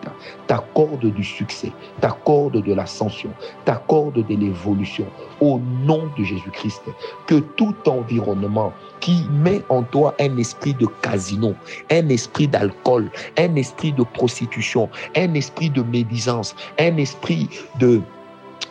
t'accorde 0.47 1.05
du 1.05 1.23
succès, 1.23 1.71
t'accorde 1.99 2.61
de 2.61 2.73
l'ascension, 2.73 3.31
t'accorde 3.65 4.25
de 4.25 4.35
l'évolution 4.35 5.05
au 5.39 5.59
nom 5.85 6.09
de 6.17 6.23
Jésus-Christ. 6.23 6.83
Que 7.25 7.35
tout 7.35 7.75
environnement 7.87 8.73
qui 8.99 9.25
met 9.31 9.63
en 9.69 9.81
toi 9.83 10.13
un 10.19 10.37
esprit 10.37 10.75
de 10.75 10.85
casino, 11.01 11.55
un 11.89 12.07
esprit 12.09 12.47
d'alcool, 12.47 13.09
un 13.37 13.55
esprit 13.55 13.91
de 13.93 14.03
prostitution, 14.03 14.89
un 15.15 15.33
esprit 15.33 15.69
de 15.69 15.81
médisance, 15.81 16.55
un 16.79 16.97
esprit 16.97 17.49
de 17.79 18.01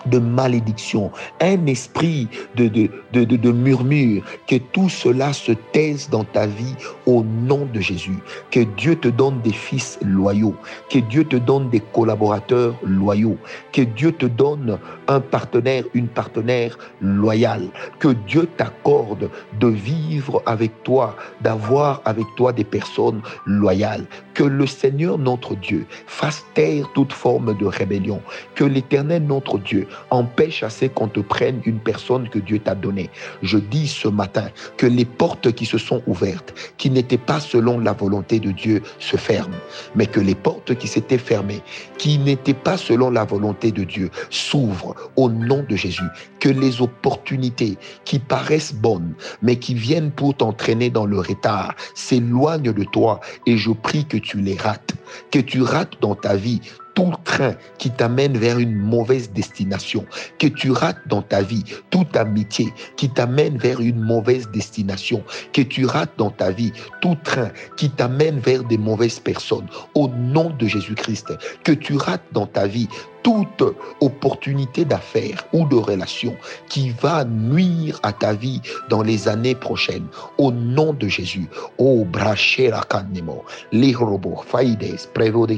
de 0.07 0.19
malédiction, 0.19 1.11
un 1.41 1.67
esprit 1.67 2.29
de, 2.57 3.51
murmure, 3.53 4.23
que 4.47 4.57
tout 4.57 4.89
cela 4.89 5.33
se 5.33 5.53
taise 5.53 6.09
dans 6.11 6.25
ta 6.25 6.47
vie 6.47 6.75
au 7.07 7.23
nom 7.23 7.67
de 7.73 7.81
Jésus. 7.81 8.19
Que 8.51 8.61
Dieu 8.61 8.97
te 8.97 9.09
donne 9.09 9.41
des 9.43 9.53
fils 9.53 9.99
loyaux, 10.03 10.55
que 10.91 10.99
Dieu 10.99 11.25
te 11.25 11.37
donne 11.37 11.69
des 11.71 11.81
collaborateurs 11.81 12.75
loyaux, 12.83 13.37
que 13.73 13.83
Dieu 13.83 14.13
te 14.13 14.27
donne 14.27 14.79
un 15.09 15.21
partenaire, 15.21 15.85
une 15.95 16.09
partenaire 16.09 16.79
loyale, 17.01 17.69
que 17.99 18.09
Dieu 18.09 18.49
t'accorde 18.57 19.31
de 19.59 19.69
vivre 19.69 20.43
avec 20.47 20.83
toi, 20.83 21.17
d'avoir 21.41 22.01
avec 22.05 22.27
toi 22.37 22.53
des 22.53 22.65
personnes 22.65 23.21
loyales, 23.45 24.07
que 24.35 24.45
le 24.45 24.67
Seigneur 24.67 25.19
notre 25.19 25.55
Dieu 25.55 25.87
fasse 26.07 26.45
taire 26.55 26.91
toute 26.95 27.13
forme 27.13 27.57
de 27.57 27.67
rébellion, 27.67 28.21
que 28.55 28.65
l'Éternel 28.65 29.25
notre 29.25 29.59
Dieu 29.59 29.80
Empêche 30.11 30.63
assez 30.63 30.89
qu'on 30.89 31.09
te 31.09 31.21
prenne 31.21 31.61
une 31.65 31.79
personne 31.79 32.29
que 32.29 32.39
Dieu 32.39 32.59
t'a 32.59 32.75
donnée. 32.75 33.11
Je 33.43 33.59
dis 33.59 33.89
ce 33.89 34.09
matin 34.09 34.49
que 34.77 34.87
les 34.87 35.05
portes 35.05 35.53
qui 35.53 35.67
se 35.67 35.79
sont 35.79 36.03
ouvertes, 36.07 36.55
qui 36.79 36.91
n'étaient 36.91 37.19
pas 37.19 37.41
selon 37.41 37.79
la 37.79 37.93
volonté 37.93 38.41
de 38.41 38.51
Dieu, 38.51 38.83
se 38.99 39.17
ferment, 39.17 39.57
mais 39.95 40.07
que 40.07 40.21
les 40.21 40.35
portes 40.35 40.75
qui 40.77 40.89
s'étaient 40.89 41.19
fermées, 41.19 41.63
qui 41.99 42.19
n'étaient 42.19 42.55
pas 42.55 42.77
selon 42.77 43.11
la 43.11 43.25
volonté 43.25 43.73
de 43.73 43.85
Dieu, 43.85 44.11
s'ouvrent 44.31 44.95
au 45.17 45.29
nom 45.29 45.65
de 45.69 45.77
Jésus. 45.77 46.09
Que 46.39 46.49
les 46.49 46.81
opportunités 46.81 47.77
qui 48.05 48.19
paraissent 48.19 48.75
bonnes, 48.75 49.15
mais 49.43 49.57
qui 49.57 49.75
viennent 49.75 50.11
pour 50.11 50.37
t'entraîner 50.37 50.91
dans 50.91 51.07
le 51.07 51.19
retard, 51.19 51.75
s'éloignent 51.95 52.73
de 52.73 52.85
toi 52.85 53.21
et 53.47 53.57
je 53.57 53.71
prie 53.71 54.05
que 54.07 54.17
tu 54.17 54.41
les 54.41 54.57
rates, 54.57 54.95
que 55.31 55.39
tu 55.39 55.63
rates 55.63 56.01
dans 56.01 56.15
ta 56.15 56.37
vie 56.37 56.61
train 57.09 57.55
qui 57.79 57.91
t'amène 57.91 58.37
vers 58.37 58.59
une 58.59 58.75
mauvaise 58.75 59.31
destination, 59.33 60.05
que 60.39 60.47
tu 60.47 60.71
rates 60.71 61.01
dans 61.07 61.23
ta 61.23 61.43
vie 61.43 61.65
toute 61.91 62.17
amitié 62.17 62.69
qui 62.97 63.09
t'amène 63.09 63.57
vers 63.57 63.81
une 63.81 63.99
mauvaise 63.99 64.51
destination, 64.51 65.25
que 65.53 65.63
tu 65.63 65.87
rates 65.87 66.13
dans 66.19 66.31
ta 66.31 66.51
vie 66.51 66.73
tout 67.01 67.17
train 67.25 67.51
qui 67.77 67.91
t'amène 67.91 68.39
vers 68.41 68.65
des 68.65 68.79
mauvaises 68.79 69.19
personnes, 69.19 69.67
au 69.95 70.09
nom 70.09 70.51
de 70.51 70.67
Jésus-Christ, 70.67 71.33
que 71.65 71.73
tu 71.73 71.97
rates 71.97 72.27
dans 72.33 72.47
ta 72.47 72.67
vie 72.67 72.89
toute 73.23 73.63
opportunité 74.01 74.85
d'affaires 74.85 75.47
ou 75.53 75.67
de 75.67 75.77
relation 75.77 76.35
qui 76.69 76.91
va 76.91 77.25
nuire 77.25 77.99
à 78.03 78.13
ta 78.13 78.33
vie 78.33 78.61
dans 78.89 79.03
les 79.03 79.29
années 79.29 79.55
prochaines. 79.55 80.07
Au 80.39 80.51
nom 80.51 80.93
de 80.93 81.09
Jésus. 81.09 81.49
Oh, 81.79 82.05
brachera 82.05 82.83
canemo, 82.89 83.45
lirobo, 83.73 84.43
faides, 84.47 85.09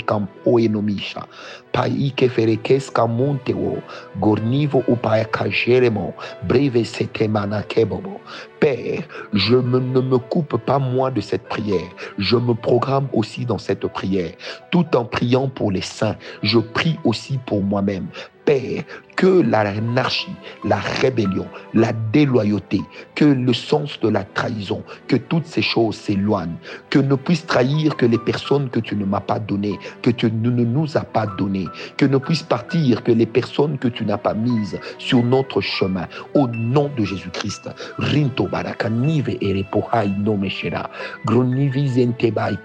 camp 0.07 0.28
oenomisha, 0.47 1.26
paike 1.73 2.28
ferekes 2.28 2.90
kamunteo, 2.90 3.83
gornivo 4.21 4.83
upaya 4.88 5.25
kajeremo, 5.25 6.14
breve 6.49 6.85
setemana 6.85 7.62
kebobo. 7.62 8.21
Père, 8.62 9.02
je 9.33 9.57
ne 9.57 9.81
me 10.00 10.19
coupe 10.19 10.57
pas 10.57 10.78
moi 10.78 11.11
de 11.11 11.21
cette 11.21 11.49
prière. 11.49 11.90
Je 12.16 12.37
me 12.37 12.54
programme 12.54 13.09
aussi 13.12 13.45
dans 13.45 13.59
cette 13.59 13.88
prière. 13.88 14.31
Tout 14.71 14.95
en 14.95 15.04
priant 15.04 15.49
pour 15.49 15.73
les 15.73 15.81
saints, 15.81 16.14
je 16.45 16.61
prie 16.61 16.97
aussi 17.02 17.40
pour 17.45 17.64
moi-même. 17.64 18.07
Père, 18.45 18.85
que 19.16 19.42
l'anarchie, 19.42 20.35
la 20.64 20.76
rébellion, 20.76 21.47
la 21.75 21.92
déloyauté, 22.12 22.81
que 23.14 23.25
le 23.25 23.52
sens 23.52 24.00
de 24.00 24.09
la 24.09 24.25
trahison, 24.25 24.83
que 25.09 25.16
toutes 25.16 25.47
ces 25.47 25.62
choses 25.62 25.97
s'éloignent, 25.97 26.57
que 26.90 26.99
ne 26.99 27.14
puissent 27.14 27.47
trahir 27.47 27.97
que 27.97 28.07
les 28.07 28.19
personnes 28.19 28.69
que 28.71 28.81
tu 28.81 28.97
ne 28.97 29.04
m'as 29.04 29.21
pas 29.21 29.38
données, 29.38 29.78
que 30.02 30.11
tu 30.11 30.31
ne 30.31 30.50
nous 30.50 30.97
as 30.97 31.04
pas 31.04 31.26
données, 31.26 31.69
que 31.97 32.07
ne 32.07 32.19
puissent 32.19 32.42
partir 32.42 33.02
que 33.02 33.12
les 33.12 33.26
personnes 33.26 33.78
que 33.78 33.88
tu 33.88 34.04
n'as 34.04 34.19
pas 34.19 34.35
mises 34.35 34.78
sur 34.99 35.23
notre 35.23 35.61
chemin. 35.61 36.07
Au 36.35 36.47
nom 36.49 36.90
de 36.97 37.04
Jésus-Christ. 37.04 37.71
Rinto 37.99 38.47
barakanive 38.47 39.37
erepohai 39.40 40.09
no 40.19 40.37
meshera. 40.37 40.90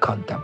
kanta. 0.01 0.41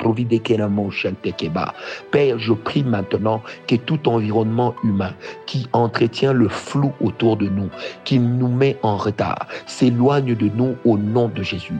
Père, 2.11 2.39
je 2.39 2.53
prie 2.53 2.83
maintenant 2.83 3.41
que 3.67 3.75
tout 3.75 4.07
environnement 4.09 4.75
humain 4.83 5.13
qui 5.45 5.67
entretient 5.93 6.33
le 6.33 6.49
flou 6.49 6.91
autour 7.01 7.37
de 7.37 7.47
nous, 7.47 7.69
qui 8.03 8.17
nous 8.17 8.47
met 8.47 8.77
en 8.81 8.97
retard, 8.97 9.47
s'éloigne 9.67 10.35
de 10.35 10.49
nous 10.55 10.75
au 10.85 10.97
nom 10.97 11.27
de 11.27 11.43
Jésus. 11.43 11.79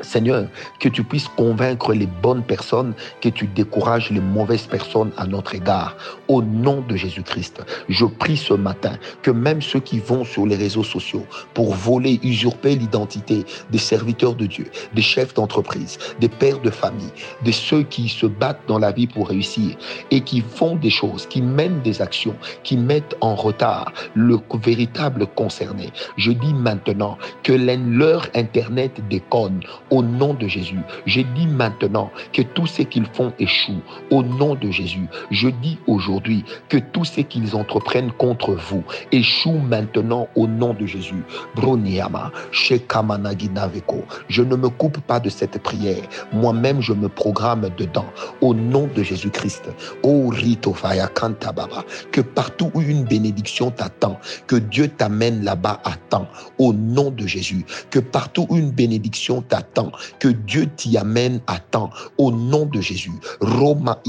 Seigneur, 0.00 0.48
que 0.80 0.88
tu 0.88 1.02
puisses 1.02 1.28
convaincre 1.28 1.92
les 1.92 2.06
bonnes 2.06 2.42
personnes, 2.42 2.94
que 3.20 3.28
tu 3.28 3.46
décourages 3.46 4.10
les 4.10 4.20
mauvaises 4.20 4.66
personnes 4.66 5.10
à 5.16 5.26
notre 5.26 5.54
égard. 5.54 5.96
Au 6.28 6.42
nom 6.42 6.84
de 6.88 6.96
Jésus-Christ, 6.96 7.62
je 7.88 8.04
prie 8.04 8.36
ce 8.36 8.54
matin 8.54 8.92
que 9.22 9.30
même 9.30 9.62
ceux 9.62 9.80
qui 9.80 9.98
vont 9.98 10.24
sur 10.24 10.46
les 10.46 10.56
réseaux 10.56 10.84
sociaux 10.84 11.26
pour 11.54 11.74
voler, 11.74 12.20
usurper 12.22 12.76
l'identité 12.76 13.44
des 13.70 13.78
serviteurs 13.78 14.34
de 14.34 14.46
Dieu, 14.46 14.70
des 14.94 15.02
chefs 15.02 15.34
d'entreprise, 15.34 15.98
des 16.20 16.28
pères 16.28 16.60
de 16.60 16.70
famille, 16.70 17.12
de 17.44 17.52
ceux 17.52 17.82
qui 17.82 18.08
se 18.08 18.26
battent 18.26 18.66
dans 18.68 18.78
la 18.78 18.92
vie 18.92 19.06
pour 19.06 19.28
réussir 19.28 19.76
et 20.10 20.20
qui 20.20 20.40
font 20.40 20.76
des 20.76 20.90
choses, 20.90 21.26
qui 21.26 21.42
mènent 21.42 21.80
des 21.82 22.02
actions, 22.02 22.36
qui 22.62 22.76
mettent 22.76 23.16
en 23.20 23.34
retard 23.34 23.92
le 24.14 24.38
véritable 24.62 25.26
concerné. 25.26 25.90
Je 26.16 26.32
dis 26.32 26.54
maintenant 26.54 27.18
que 27.42 27.52
leur 27.52 28.26
Internet 28.34 29.00
déconne 29.08 29.60
au 29.90 30.02
nom 30.02 30.34
de 30.34 30.46
Jésus. 30.46 30.80
Je 31.06 31.20
dis 31.20 31.46
maintenant 31.46 32.10
que 32.32 32.42
tout 32.42 32.66
ce 32.66 32.82
qu'ils 32.82 33.06
font 33.06 33.32
échoue 33.38 33.80
au 34.10 34.22
nom 34.22 34.54
de 34.54 34.70
Jésus. 34.70 35.06
Je 35.30 35.48
dis 35.48 35.78
aujourd'hui 35.86 36.44
que 36.68 36.78
tout 36.78 37.04
ce 37.04 37.20
qu'ils 37.20 37.54
entreprennent 37.56 38.12
contre 38.12 38.54
vous 38.54 38.82
échoue 39.12 39.58
maintenant 39.58 40.28
au 40.34 40.46
nom 40.46 40.74
de 40.74 40.86
Jésus. 40.86 41.22
Je 44.28 44.42
ne 44.42 44.56
me 44.56 44.68
coupe 44.68 44.98
pas 45.00 45.20
de 45.20 45.28
cette 45.28 45.62
prière. 45.62 46.02
Moi-même, 46.32 46.80
je 46.80 46.92
me 46.92 47.08
programme 47.08 47.68
dedans 47.76 48.06
au 48.40 48.54
nom 48.54 48.88
de 48.94 49.02
Jésus-Christ. 49.02 49.70
Oh 50.02 50.32
que 52.12 52.20
partout 52.20 52.70
où 52.74 52.80
une 52.80 53.04
bénédiction 53.04 53.70
t'attend, 53.70 54.18
que 54.46 54.56
Dieu 54.56 54.88
t'amène 54.88 55.44
là-bas 55.44 55.80
à 55.84 55.92
temps 56.08 56.28
au 56.58 56.72
nom 56.72 57.10
de 57.10 57.26
Jésus. 57.26 57.64
Que 57.90 57.98
partout 57.98 58.46
où 58.48 58.56
une 58.56 58.70
bénédiction 58.70 59.42
t'attend, 59.42 59.77
que 60.18 60.28
Dieu 60.28 60.68
t'y 60.76 60.96
amène 60.96 61.40
à 61.46 61.58
temps 61.58 61.90
au 62.16 62.30
nom 62.30 62.66
de 62.66 62.80
Jésus. 62.80 63.12
Roma 63.40 64.00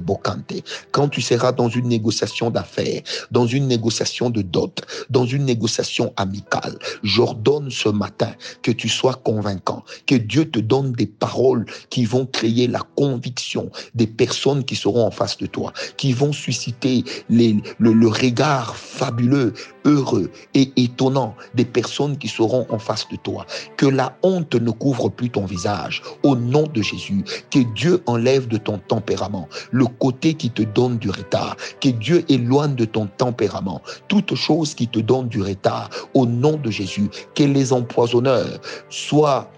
bocante. 0.00 0.52
Quand 0.92 1.08
tu 1.08 1.20
seras 1.20 1.52
dans 1.52 1.68
une 1.68 1.88
négociation 1.88 2.50
d'affaires, 2.50 3.02
dans 3.30 3.46
une 3.46 3.66
négociation 3.66 4.30
de 4.30 4.42
dot, 4.42 4.82
dans 5.10 5.26
une 5.26 5.44
négociation 5.44 6.12
amicale, 6.16 6.78
j'ordonne 7.02 7.70
ce 7.70 7.88
matin 7.88 8.32
que 8.62 8.70
tu 8.70 8.88
sois 8.88 9.14
convaincant, 9.14 9.84
que 10.06 10.14
Dieu 10.14 10.50
te 10.50 10.58
donne 10.58 10.92
des 10.92 11.06
paroles 11.06 11.66
qui 11.90 12.04
vont 12.04 12.26
créer 12.26 12.66
la 12.66 12.82
conviction 12.96 13.70
des 13.94 14.06
personnes 14.06 14.64
qui 14.64 14.76
seront 14.76 15.06
en 15.06 15.10
face 15.10 15.38
de 15.38 15.46
toi, 15.46 15.72
qui 15.96 16.12
vont 16.12 16.32
susciter 16.32 17.04
le 17.28 18.08
regard 18.08 18.76
fabuleux, 18.76 19.54
heureux 19.84 20.30
et 20.54 20.72
étonnant 20.76 21.34
des 21.54 21.64
personnes 21.64 22.18
qui 22.18 22.28
seront 22.28 22.66
en 22.70 22.78
face 22.78 23.06
de 23.10 23.16
toi. 23.16 23.46
Que 23.76 23.86
la 23.86 24.16
honte 24.22 24.54
ne 24.58 24.70
couvre 24.70 25.08
plus 25.08 25.30
ton 25.30 25.44
visage. 25.44 26.02
Au 26.22 26.36
nom 26.36 26.64
de 26.66 26.82
Jésus, 26.82 27.24
que 27.50 27.60
Dieu 27.74 28.02
enlève 28.06 28.48
de 28.48 28.56
ton 28.56 28.78
tempérament 28.78 29.48
le 29.70 29.86
côté 29.86 30.34
qui 30.34 30.50
te 30.50 30.62
donne 30.62 30.98
du 30.98 31.10
retard. 31.10 31.56
Que 31.80 31.88
Dieu 31.88 32.24
éloigne 32.28 32.74
de 32.74 32.84
ton 32.84 33.06
tempérament 33.06 33.82
toute 34.08 34.34
chose 34.34 34.74
qui 34.74 34.88
te 34.88 34.98
donne 34.98 35.28
du 35.28 35.42
retard. 35.42 35.90
Au 36.14 36.26
nom 36.26 36.56
de 36.56 36.70
Jésus, 36.70 37.08
que 37.34 37.44
les 37.44 37.72
empoisonneurs 37.72 38.60
soient 38.88 39.50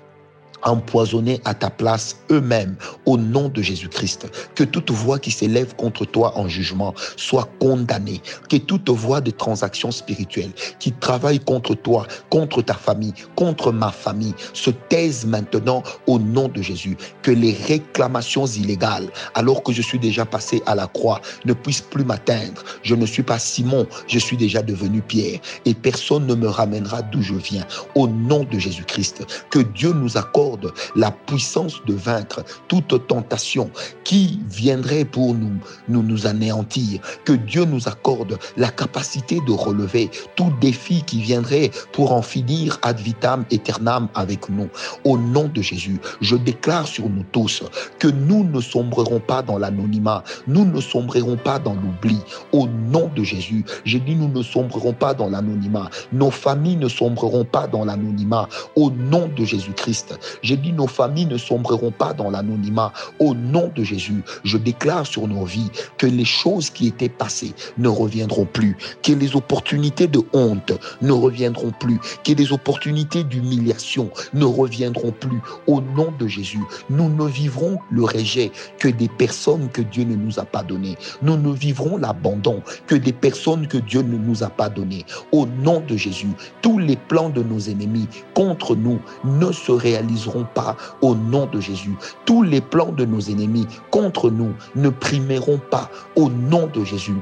empoisonnés 0.63 1.41
à 1.45 1.55
ta 1.55 1.71
place 1.71 2.17
eux-mêmes 2.31 2.77
au 3.07 3.17
nom 3.17 3.49
de 3.49 3.63
Jésus-Christ. 3.63 4.29
Que 4.55 4.65
toute 4.65 4.91
voix 4.91 5.19
qui 5.19 5.31
s'élève 5.31 5.75
contre 5.77 6.05
toi 6.05 6.37
en 6.39 6.49
jugement 6.49 6.95
soit 7.17 7.49
condamnée. 7.61 8.21
Que 8.49 8.57
toute 8.57 8.89
voix 8.91 9.21
de 9.21 9.31
transaction 9.31 9.91
spirituelle 9.91 10.51
qui 10.79 10.93
travaille 10.93 11.41
contre 11.41 11.75
toi, 11.75 12.07
contre 12.31 12.63
ta 12.63 12.75
famille, 12.75 13.15
contre 13.37 13.73
ma 13.73 13.91
famille, 13.91 14.35
se 14.53 14.71
taise 14.71 15.25
maintenant 15.27 15.83
au 16.07 16.19
nom 16.19 16.49
de 16.49 16.63
Jésus. 16.63 16.97
Que 17.23 17.31
les 17.31 17.53
réclamations 17.53 18.47
illégales, 18.47 19.11
alors 19.35 19.63
que 19.63 19.73
je 19.73 19.83
suis 19.83 19.99
déjà 19.99 20.25
passé 20.25 20.63
à 20.67 20.75
la 20.75 20.87
croix, 20.87 21.21
ne 21.45 21.53
puissent 21.53 21.81
plus 21.81 22.05
m'atteindre. 22.05 22.63
Je 22.83 22.95
ne 22.95 23.07
suis 23.07 23.23
pas 23.23 23.39
Simon, 23.39 23.87
je 24.07 24.19
suis 24.19 24.37
déjà 24.37 24.63
devenu 24.63 25.01
Pierre. 25.03 25.41
Et 25.65 25.75
personne 25.75 26.27
ne 26.27 26.35
me 26.35 26.49
ramènera 26.49 27.03
d'où 27.03 27.23
je 27.23 27.35
viens. 27.35 27.67
Au 27.95 28.09
nom 28.09 28.45
de 28.45 28.59
Jésus-Christ. 28.59 29.25
Que 29.51 29.61
Dieu 29.61 29.93
nous 29.93 30.17
accorde 30.17 30.50
la 30.97 31.11
puissance 31.11 31.83
de 31.87 31.95
vaincre 31.95 32.43
toute 32.69 33.07
tentation 33.07 33.71
qui 34.05 34.41
viendrait 34.49 35.05
pour 35.05 35.35
nous, 35.35 35.59
nous, 35.89 36.03
nous 36.03 36.27
anéantir. 36.27 37.01
Que 37.25 37.33
Dieu 37.33 37.65
nous 37.65 37.89
accorde 37.89 38.39
la 38.57 38.69
capacité 38.69 39.41
de 39.47 39.53
relever 39.53 40.11
tout 40.37 40.53
défi 40.61 41.03
qui 41.03 41.21
viendrait 41.21 41.71
pour 41.93 42.13
en 42.13 42.23
finir 42.23 42.79
ad 42.83 42.99
vitam 42.99 43.45
aeternam 43.53 44.09
avec 44.15 44.49
nous. 44.49 44.69
Au 45.05 45.19
nom 45.19 45.51
de 45.53 45.63
Jésus, 45.63 46.01
je 46.21 46.37
déclare 46.37 46.87
sur 46.87 47.09
nous 47.09 47.25
tous 47.33 47.63
que 47.99 48.09
nous 48.09 48.45
ne 48.45 48.61
sombrerons 48.61 49.21
pas 49.21 49.43
dans 49.43 49.59
l'anonymat, 49.59 50.25
nous 50.47 50.65
ne 50.65 50.81
sombrerons 50.81 51.37
pas 51.37 51.59
dans 51.59 51.75
l'oubli. 51.75 52.19
Au 52.53 52.67
nom 52.67 53.11
de 53.15 53.23
Jésus, 53.23 53.65
je 53.85 53.99
dis 53.99 54.15
nous 54.15 54.29
ne 54.29 54.43
sombrerons 54.43 54.93
pas 54.93 55.15
dans 55.15 55.29
l'anonymat, 55.29 55.91
nos 56.13 56.31
familles 56.31 56.77
ne 56.77 56.89
sombreront 56.89 57.45
pas 57.45 57.67
dans 57.67 57.85
l'anonymat. 57.85 58.49
Au 58.77 58.91
nom 58.91 59.29
de 59.37 59.45
Jésus-Christ, 59.45 60.19
J'ai 60.43 60.57
dit, 60.57 60.73
nos 60.73 60.87
familles 60.87 61.27
ne 61.27 61.37
sombreront 61.37 61.91
pas 61.91 62.13
dans 62.13 62.31
l'anonymat. 62.31 62.93
Au 63.19 63.35
nom 63.35 63.71
de 63.75 63.83
Jésus, 63.83 64.23
je 64.45 64.57
déclare 64.57 65.07
sur 65.07 65.29
nos 65.29 65.45
vies 65.45 65.71
que 65.99 66.07
les 66.07 66.25
choses 66.25 66.71
qui 66.71 66.87
étaient 66.87 67.09
passées 67.09 67.55
ne 67.79 67.89
reviendront 67.89 68.47
plus, 68.47 68.77
que 69.03 69.13
les 69.13 69.37
opportunités 69.37 70.07
de 70.07 70.21
honte 70.33 70.73
ne 71.03 71.13
reviendront 71.13 71.73
plus, 71.79 71.99
que 72.25 72.33
les 72.33 72.53
opportunités 72.53 73.25
d'humiliation 73.25 74.11
ne 74.35 74.45
reviendront 74.45 75.13
plus. 75.13 75.41
Au 75.67 75.81
nom 75.81 76.13
de 76.19 76.27
Jésus, 76.27 76.63
nous 76.89 77.09
ne 77.09 77.29
vivrons 77.29 77.79
le 77.91 78.05
rejet 78.05 78.51
que 78.79 78.89
des 78.89 79.09
personnes 79.09 79.69
que 79.69 79.83
Dieu 79.83 80.05
ne 80.05 80.17
nous 80.17 80.39
a 80.39 80.45
pas 80.45 80.63
données. 80.63 80.97
Nous 81.23 81.37
ne 81.37 81.53
vivrons 81.53 81.97
l'abandon 81.97 82.63
que 82.87 82.95
des 82.95 83.13
personnes 83.13 83.67
que 83.67 83.79
Dieu 83.79 84.03
ne 84.03 84.17
nous 84.17 84.43
a 84.43 84.51
pas 84.51 84.69
données. 84.69 85.05
Au 85.33 85.47
nom 85.47 85.81
de 85.81 85.97
Jésus, 85.97 86.31
tous 86.63 86.79
les 86.79 86.97
plans 86.97 87.31
de 87.31 87.43
nos 87.43 87.61
ennemis 87.61 88.09
contre 88.35 88.77
nous 88.77 89.01
ne 89.25 89.53
se 89.53 89.73
réaliseront 89.73 90.30
pas 90.55 90.77
au 91.01 91.15
nom 91.15 91.47
de 91.47 91.61
Jésus. 91.61 91.97
Tous 92.25 92.43
les 92.43 92.61
plans 92.61 92.93
de 92.93 93.05
nos 93.05 93.21
ennemis 93.21 93.67
contre 93.91 94.31
nous 94.31 94.55
ne 94.77 94.89
priméront 94.89 95.61
pas 95.71 95.91
au 96.17 96.31
nom 96.31 96.67
de 96.67 96.85
Jésus 96.85 97.17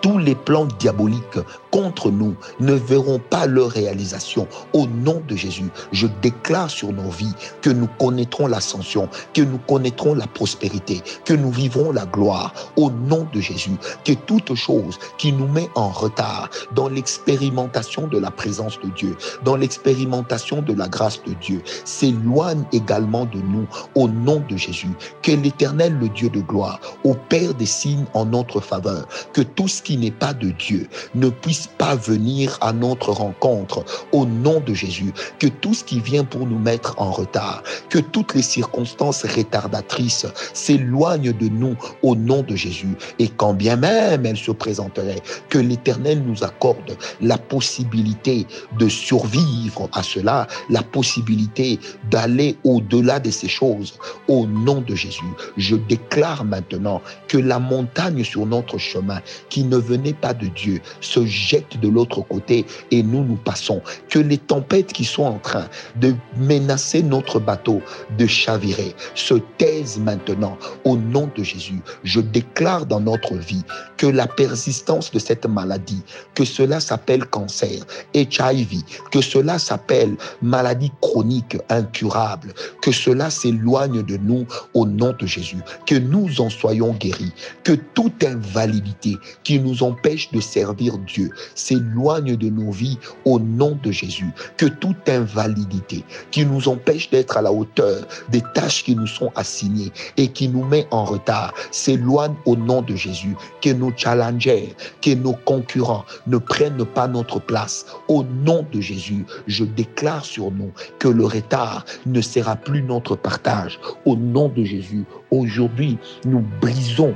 tous 0.00 0.18
les 0.18 0.34
plans 0.34 0.66
diaboliques 0.78 1.38
contre 1.70 2.10
nous 2.10 2.34
ne 2.60 2.74
verront 2.74 3.18
pas 3.18 3.46
leur 3.46 3.70
réalisation. 3.70 4.46
Au 4.72 4.86
nom 4.86 5.22
de 5.26 5.36
Jésus, 5.36 5.70
je 5.92 6.06
déclare 6.20 6.70
sur 6.70 6.92
nos 6.92 7.10
vies 7.10 7.34
que 7.62 7.70
nous 7.70 7.88
connaîtrons 7.98 8.46
l'ascension, 8.46 9.08
que 9.32 9.42
nous 9.42 9.58
connaîtrons 9.58 10.14
la 10.14 10.26
prospérité, 10.26 11.02
que 11.24 11.32
nous 11.32 11.50
vivrons 11.50 11.92
la 11.92 12.04
gloire. 12.04 12.52
Au 12.76 12.90
nom 12.90 13.26
de 13.32 13.40
Jésus, 13.40 13.76
que 14.04 14.12
toute 14.12 14.54
chose 14.54 14.98
qui 15.18 15.32
nous 15.32 15.48
met 15.48 15.68
en 15.74 15.88
retard 15.88 16.50
dans 16.74 16.88
l'expérimentation 16.88 18.06
de 18.06 18.18
la 18.18 18.30
présence 18.30 18.78
de 18.80 18.90
Dieu, 18.90 19.16
dans 19.44 19.56
l'expérimentation 19.56 20.62
de 20.62 20.74
la 20.74 20.88
grâce 20.88 21.22
de 21.22 21.32
Dieu, 21.34 21.62
s'éloigne 21.84 22.64
également 22.72 23.24
de 23.24 23.38
nous. 23.38 23.66
Au 23.94 24.08
nom 24.08 24.42
de 24.48 24.56
Jésus, 24.56 24.90
que 25.22 25.32
l'Éternel, 25.32 25.96
le 25.98 26.08
Dieu 26.08 26.28
de 26.28 26.40
gloire, 26.40 26.80
opère 27.04 27.54
des 27.54 27.66
signes 27.66 28.04
en 28.14 28.26
notre 28.26 28.60
faveur, 28.60 29.06
que 29.32 29.42
tout 29.54 29.68
ce 29.68 29.82
qui 29.82 29.96
n'est 29.96 30.10
pas 30.10 30.34
de 30.34 30.50
Dieu 30.50 30.88
ne 31.14 31.28
puisse 31.28 31.66
pas 31.66 31.96
venir 31.96 32.58
à 32.60 32.72
notre 32.72 33.10
rencontre 33.10 33.84
au 34.12 34.26
nom 34.26 34.60
de 34.60 34.74
Jésus. 34.74 35.12
Que 35.38 35.46
tout 35.46 35.74
ce 35.74 35.84
qui 35.84 36.00
vient 36.00 36.24
pour 36.24 36.46
nous 36.46 36.58
mettre 36.58 36.94
en 36.98 37.10
retard, 37.10 37.62
que 37.88 37.98
toutes 37.98 38.34
les 38.34 38.42
circonstances 38.42 39.24
retardatrices 39.24 40.26
s'éloignent 40.54 41.32
de 41.32 41.48
nous 41.48 41.76
au 42.02 42.14
nom 42.16 42.42
de 42.42 42.56
Jésus. 42.56 42.96
Et 43.18 43.28
quand 43.28 43.54
bien 43.54 43.76
même 43.76 44.26
elles 44.26 44.36
se 44.36 44.52
présenteraient, 44.52 45.22
que 45.48 45.58
l'Éternel 45.58 46.22
nous 46.22 46.44
accorde 46.44 46.96
la 47.20 47.38
possibilité 47.38 48.46
de 48.78 48.88
survivre 48.88 49.88
à 49.92 50.02
cela, 50.02 50.46
la 50.70 50.82
possibilité 50.82 51.78
d'aller 52.10 52.56
au-delà 52.64 53.20
de 53.20 53.30
ces 53.30 53.48
choses 53.48 53.98
au 54.28 54.46
nom 54.46 54.80
de 54.80 54.94
Jésus. 54.94 55.32
Je 55.56 55.76
déclare 55.76 56.44
maintenant 56.44 57.00
que 57.28 57.38
la 57.38 57.58
montagne 57.58 58.24
sur 58.24 58.46
notre 58.46 58.78
chemin 58.78 59.20
qui 59.48 59.64
ne 59.64 59.76
venait 59.76 60.14
pas 60.14 60.34
de 60.34 60.46
Dieu 60.46 60.80
se 61.00 61.24
jette 61.26 61.80
de 61.80 61.88
l'autre 61.88 62.22
côté 62.22 62.66
et 62.90 63.02
nous 63.02 63.24
nous 63.24 63.36
passons. 63.36 63.82
Que 64.08 64.18
les 64.18 64.38
tempêtes 64.38 64.92
qui 64.92 65.04
sont 65.04 65.24
en 65.24 65.38
train 65.38 65.68
de 65.96 66.14
menacer 66.36 67.02
notre 67.02 67.38
bateau, 67.38 67.82
de 68.18 68.26
chavirer, 68.26 68.94
se 69.14 69.34
taisent 69.58 69.98
maintenant 69.98 70.56
au 70.84 70.96
nom 70.96 71.30
de 71.36 71.42
Jésus. 71.42 71.80
Je 72.04 72.20
déclare 72.20 72.86
dans 72.86 73.00
notre 73.00 73.34
vie 73.34 73.64
que 73.96 74.06
la 74.06 74.26
persistance 74.26 75.10
de 75.10 75.18
cette 75.18 75.46
maladie, 75.46 76.02
que 76.34 76.44
cela 76.44 76.80
s'appelle 76.80 77.24
cancer, 77.26 77.84
HIV, 78.14 78.82
que 79.10 79.20
cela 79.20 79.58
s'appelle 79.58 80.16
maladie 80.40 80.92
chronique 81.00 81.56
incurable, 81.68 82.52
que 82.80 82.92
cela 82.92 83.30
s'éloigne 83.30 84.02
de 84.02 84.16
nous 84.16 84.46
au 84.74 84.86
nom 84.86 85.14
de 85.18 85.26
Jésus, 85.26 85.60
que 85.86 85.94
nous 85.94 86.40
en 86.40 86.50
soyons 86.50 86.92
guéris, 86.94 87.32
que 87.64 87.72
toute 87.72 88.24
invalidité 88.24 89.16
qui 89.42 89.58
nous 89.58 89.82
empêche 89.82 90.30
de 90.32 90.40
servir 90.40 90.98
Dieu 90.98 91.30
s'éloigne 91.54 92.36
de 92.36 92.48
nos 92.48 92.70
vies 92.70 92.98
au 93.24 93.38
nom 93.38 93.78
de 93.82 93.90
Jésus. 93.90 94.30
Que 94.56 94.66
toute 94.66 95.08
invalidité 95.08 96.04
qui 96.30 96.44
nous 96.44 96.68
empêche 96.68 97.10
d'être 97.10 97.36
à 97.36 97.42
la 97.42 97.52
hauteur 97.52 98.06
des 98.30 98.42
tâches 98.54 98.84
qui 98.84 98.96
nous 98.96 99.06
sont 99.06 99.30
assignées 99.34 99.92
et 100.16 100.28
qui 100.28 100.48
nous 100.48 100.64
met 100.64 100.86
en 100.90 101.04
retard 101.04 101.54
s'éloigne 101.70 102.34
au 102.46 102.56
nom 102.56 102.82
de 102.82 102.94
Jésus. 102.94 103.36
Que 103.60 103.70
nos 103.70 103.92
challengers, 103.96 104.74
que 105.00 105.14
nos 105.14 105.34
concurrents 105.44 106.04
ne 106.26 106.38
prennent 106.38 106.84
pas 106.84 107.08
notre 107.08 107.40
place. 107.40 107.86
Au 108.08 108.24
nom 108.24 108.66
de 108.72 108.80
Jésus, 108.80 109.24
je 109.46 109.64
déclare 109.64 110.24
sur 110.24 110.50
nous 110.50 110.72
que 110.98 111.08
le 111.08 111.24
retard 111.24 111.84
ne 112.06 112.20
sera 112.20 112.56
plus 112.56 112.82
notre 112.82 113.16
partage. 113.16 113.78
Au 114.04 114.16
nom 114.16 114.48
de 114.48 114.64
Jésus, 114.64 115.04
aujourd'hui, 115.30 115.98
nous 116.24 116.44
brisons 116.60 117.14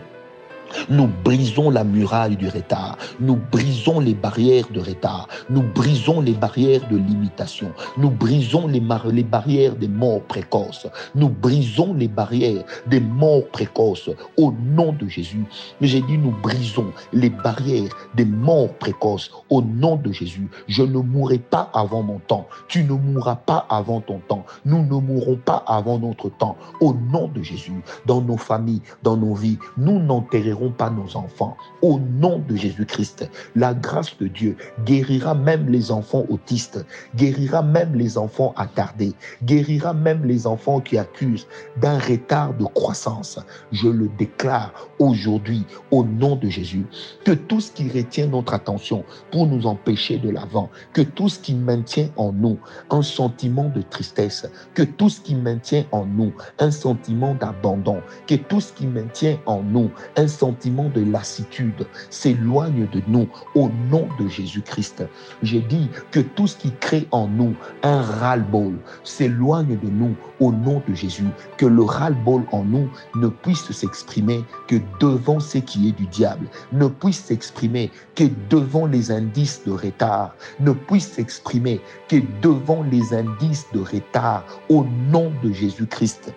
nous 0.88 1.08
brisons 1.24 1.70
la 1.70 1.84
muraille 1.84 2.36
du 2.36 2.48
retard. 2.48 2.96
Nous 3.20 3.38
brisons 3.50 4.00
les 4.00 4.14
barrières 4.14 4.66
de 4.70 4.80
retard. 4.80 5.28
Nous 5.50 5.62
brisons 5.62 6.20
les 6.20 6.32
barrières 6.32 6.86
de 6.88 6.96
limitation. 6.96 7.72
Nous 7.96 8.10
brisons 8.10 8.66
les, 8.66 8.80
barrières 8.80 9.76
des 9.76 9.88
morts 9.88 10.22
précoces. 10.22 10.86
Nous 11.14 11.28
brisons 11.28 11.94
les 11.94 12.08
barrières 12.08 12.64
des 12.86 13.00
morts 13.00 13.46
précoces 13.52 14.10
au 14.36 14.52
nom 14.52 14.92
de 14.92 15.08
Jésus. 15.08 15.44
J'ai 15.80 16.02
dit 16.02 16.18
nous 16.18 16.34
brisons 16.42 16.92
les 17.12 17.30
barrières 17.30 17.94
des 18.14 18.24
morts 18.24 18.72
précoces 18.74 19.30
au 19.50 19.62
nom 19.62 19.96
de 19.96 20.12
Jésus. 20.12 20.48
Je 20.68 20.82
ne 20.82 20.98
mourrai 20.98 21.38
pas 21.38 21.70
avant 21.74 22.02
mon 22.02 22.18
temps. 22.18 22.46
Tu 22.68 22.84
ne 22.84 22.92
mourras 22.92 23.36
pas 23.36 23.66
avant 23.68 24.00
ton 24.00 24.20
temps. 24.28 24.44
Nous 24.64 24.82
ne 24.84 25.00
mourrons 25.00 25.36
pas 25.36 25.64
avant 25.66 25.98
notre 25.98 26.28
temps. 26.28 26.56
Au 26.80 26.94
nom 27.12 27.28
de 27.28 27.42
Jésus, 27.42 27.82
dans 28.06 28.20
nos 28.20 28.36
familles, 28.36 28.82
dans 29.02 29.16
nos 29.16 29.34
vies, 29.34 29.58
nous 29.76 29.98
n'enterrerons 29.98 30.55
pas 30.76 30.90
nos 30.90 31.16
enfants. 31.16 31.56
Au 31.82 31.98
nom 31.98 32.42
de 32.48 32.56
Jésus-Christ, 32.56 33.28
la 33.54 33.74
grâce 33.74 34.16
de 34.18 34.26
Dieu 34.26 34.56
guérira 34.84 35.34
même 35.34 35.68
les 35.68 35.90
enfants 35.90 36.24
autistes, 36.28 36.84
guérira 37.14 37.62
même 37.62 37.94
les 37.94 38.18
enfants 38.18 38.54
attardés, 38.56 39.14
guérira 39.44 39.92
même 39.92 40.24
les 40.24 40.46
enfants 40.46 40.80
qui 40.80 40.98
accusent 40.98 41.46
d'un 41.80 41.98
retard 41.98 42.54
de 42.54 42.64
croissance. 42.64 43.38
Je 43.72 43.88
le 43.88 44.08
déclare 44.18 44.72
aujourd'hui 44.98 45.64
au 45.90 46.04
nom 46.04 46.36
de 46.36 46.48
Jésus, 46.48 46.86
que 47.24 47.32
tout 47.32 47.60
ce 47.60 47.70
qui 47.72 47.88
retient 47.88 48.26
notre 48.26 48.54
attention 48.54 49.04
pour 49.30 49.46
nous 49.46 49.66
empêcher 49.66 50.18
de 50.18 50.30
l'avant, 50.30 50.70
que 50.92 51.02
tout 51.02 51.28
ce 51.28 51.38
qui 51.38 51.54
maintient 51.54 52.08
en 52.16 52.32
nous 52.32 52.58
un 52.90 53.02
sentiment 53.02 53.68
de 53.68 53.82
tristesse, 53.82 54.50
que 54.74 54.82
tout 54.82 55.10
ce 55.10 55.20
qui 55.20 55.34
maintient 55.34 55.84
en 55.92 56.06
nous 56.06 56.32
un 56.58 56.70
sentiment 56.70 57.34
d'abandon, 57.34 58.00
que 58.26 58.34
tout 58.34 58.60
ce 58.60 58.72
qui 58.72 58.86
maintient 58.86 59.38
en 59.46 59.62
nous 59.62 59.90
un 60.16 60.26
sentiment 60.26 60.45
de 60.52 61.10
lassitude 61.10 61.86
s'éloigne 62.10 62.86
de 62.92 63.02
nous 63.08 63.28
au 63.54 63.70
nom 63.90 64.08
de 64.18 64.28
Jésus-Christ. 64.28 65.04
J'ai 65.42 65.60
dit 65.60 65.88
que 66.10 66.20
tout 66.20 66.46
ce 66.46 66.56
qui 66.56 66.72
crée 66.72 67.06
en 67.10 67.26
nous 67.28 67.54
un 67.82 68.00
ras-le-bol 68.00 68.74
s'éloigne 69.04 69.78
de 69.78 69.88
nous 69.88 70.14
au 70.40 70.52
nom 70.52 70.82
de 70.88 70.94
Jésus. 70.94 71.28
Que 71.56 71.66
le 71.66 71.82
ras-le-bol 71.82 72.42
en 72.52 72.64
nous 72.64 72.88
ne 73.14 73.28
puisse 73.28 73.70
s'exprimer 73.70 74.44
que 74.68 74.76
devant 75.00 75.40
ce 75.40 75.58
qui 75.58 75.88
est 75.88 75.96
du 75.96 76.06
diable, 76.06 76.46
ne 76.72 76.88
puisse 76.88 77.24
s'exprimer 77.24 77.90
que 78.14 78.24
devant 78.50 78.86
les 78.86 79.10
indices 79.10 79.62
de 79.66 79.72
retard, 79.72 80.34
ne 80.60 80.72
puisse 80.72 81.12
s'exprimer 81.12 81.80
que 82.08 82.16
devant 82.42 82.84
les 82.90 83.14
indices 83.14 83.66
de 83.72 83.80
retard 83.80 84.44
au 84.68 84.84
nom 85.10 85.32
de 85.42 85.52
Jésus-Christ 85.52 86.32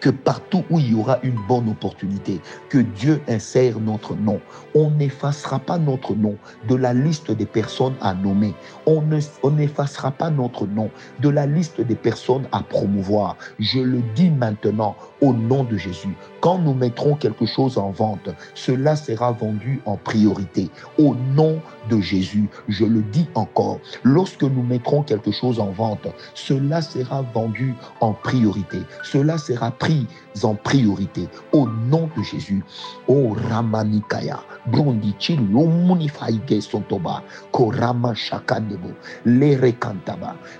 que 0.00 0.10
partout 0.10 0.64
où 0.70 0.78
il 0.78 0.92
y 0.92 0.94
aura 0.94 1.18
une 1.22 1.38
bonne 1.48 1.68
opportunité, 1.68 2.40
que 2.68 2.78
Dieu 2.78 3.20
insère 3.28 3.80
notre 3.80 4.14
nom. 4.14 4.40
On 4.74 4.90
n'effacera 4.90 5.58
pas 5.58 5.78
notre 5.78 6.14
nom 6.14 6.36
de 6.68 6.74
la 6.74 6.94
liste 6.94 7.30
des 7.30 7.46
personnes 7.46 7.94
à 8.00 8.14
nommer. 8.14 8.54
On 8.86 9.02
n'effacera 9.50 10.10
pas 10.10 10.30
notre 10.30 10.66
nom 10.66 10.90
de 11.20 11.28
la 11.28 11.46
liste 11.46 11.80
des 11.80 11.94
personnes 11.94 12.46
à 12.52 12.62
promouvoir. 12.62 13.36
Je 13.58 13.80
le 13.80 14.02
dis 14.14 14.30
maintenant 14.30 14.96
au 15.20 15.32
nom 15.32 15.64
de 15.64 15.76
Jésus. 15.76 16.14
Quand 16.40 16.58
nous 16.58 16.74
mettrons 16.74 17.14
quelque 17.14 17.46
chose 17.46 17.78
en 17.78 17.90
vente, 17.90 18.28
cela 18.54 18.96
sera 18.96 19.32
vendu 19.32 19.80
en 19.84 19.96
priorité. 19.96 20.70
Au 20.98 21.14
nom 21.34 21.60
de 21.88 22.00
Jésus, 22.00 22.48
je 22.68 22.84
le 22.84 23.02
dis 23.02 23.26
encore, 23.34 23.78
lorsque 24.02 24.42
nous 24.42 24.62
mettrons 24.62 25.02
quelque 25.02 25.30
chose 25.30 25.60
en 25.60 25.70
vente, 25.70 26.06
cela 26.34 26.82
sera 26.82 27.22
vendu 27.22 27.74
en 28.00 28.12
priorité. 28.12 28.78
Cela 29.02 29.38
sera 29.38 29.70
pris 29.70 30.06
en 30.44 30.54
priorité. 30.54 31.28
Au 31.52 31.66
nom 31.66 32.10
de 32.16 32.22
Jésus. 32.22 32.64
Oh 33.08 33.36
Ramanikaya. 33.48 34.40
Sontoba. 36.60 37.22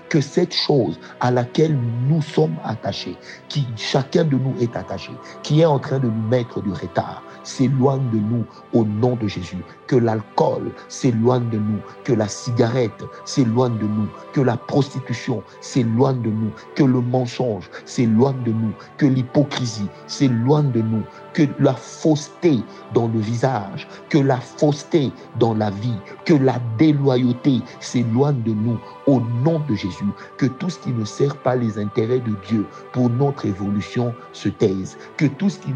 Que 0.09 0.21
cette 0.21 0.53
chose 0.53 0.99
à 1.19 1.31
laquelle 1.31 1.77
nous 2.07 2.21
sommes 2.21 2.55
attachés, 2.63 3.15
qui 3.49 3.67
chacun 3.75 4.23
de 4.23 4.37
nous 4.37 4.55
est 4.59 4.75
attaché, 4.75 5.11
qui 5.43 5.61
est 5.61 5.65
en 5.65 5.79
train 5.79 5.99
de 5.99 6.07
nous 6.07 6.27
mettre 6.29 6.61
du 6.61 6.71
retard, 6.71 7.23
s'éloigne 7.47 8.09
de 8.11 8.17
nous 8.17 8.45
au 8.73 8.83
nom 8.83 9.15
de 9.15 9.27
Jésus. 9.27 9.63
Que 9.87 9.95
l'alcool 9.95 10.71
s'éloigne 10.89 11.49
de 11.49 11.57
nous, 11.57 11.79
que 12.03 12.13
la 12.13 12.27
cigarette 12.27 13.03
s'éloigne 13.25 13.77
de 13.77 13.87
nous, 13.87 14.07
que 14.33 14.41
la 14.41 14.57
prostitution 14.57 15.41
s'éloigne 15.61 16.21
de 16.21 16.29
nous, 16.29 16.51
que 16.75 16.83
le 16.83 16.99
mensonge 16.99 17.69
s'éloigne 17.85 18.43
de 18.43 18.51
nous, 18.51 18.73
que 18.97 19.05
l'hypocrisie 19.05 19.87
s'éloigne 20.07 20.71
de 20.71 20.81
nous, 20.81 21.03
que 21.33 21.43
la 21.59 21.73
fausseté 21.73 22.59
dans 22.93 23.07
le 23.07 23.19
visage, 23.19 23.87
que 24.09 24.17
la 24.17 24.37
fausseté 24.37 25.11
dans 25.39 25.53
la 25.53 25.69
vie, 25.69 25.97
que 26.25 26.33
la 26.33 26.59
déloyauté 26.77 27.61
s'éloigne 27.79 28.41
de 28.41 28.53
nous 28.53 28.77
au 29.05 29.21
nom 29.43 29.61
de 29.69 29.75
Jésus, 29.75 30.11
que 30.37 30.47
tout 30.47 30.69
ce 30.69 30.79
qui 30.79 30.91
ne 30.91 31.05
sert 31.05 31.37
pas 31.37 31.55
les 31.55 31.79
intérêts 31.79 32.19
de 32.19 32.33
Dieu 32.47 32.65
pour 32.91 33.09
notre 33.09 33.45
évolution 33.45 34.13
se 34.33 34.49
taise, 34.49 34.97
que 35.15 35.25
tout 35.25 35.49
ce 35.49 35.59
qui, 35.59 35.73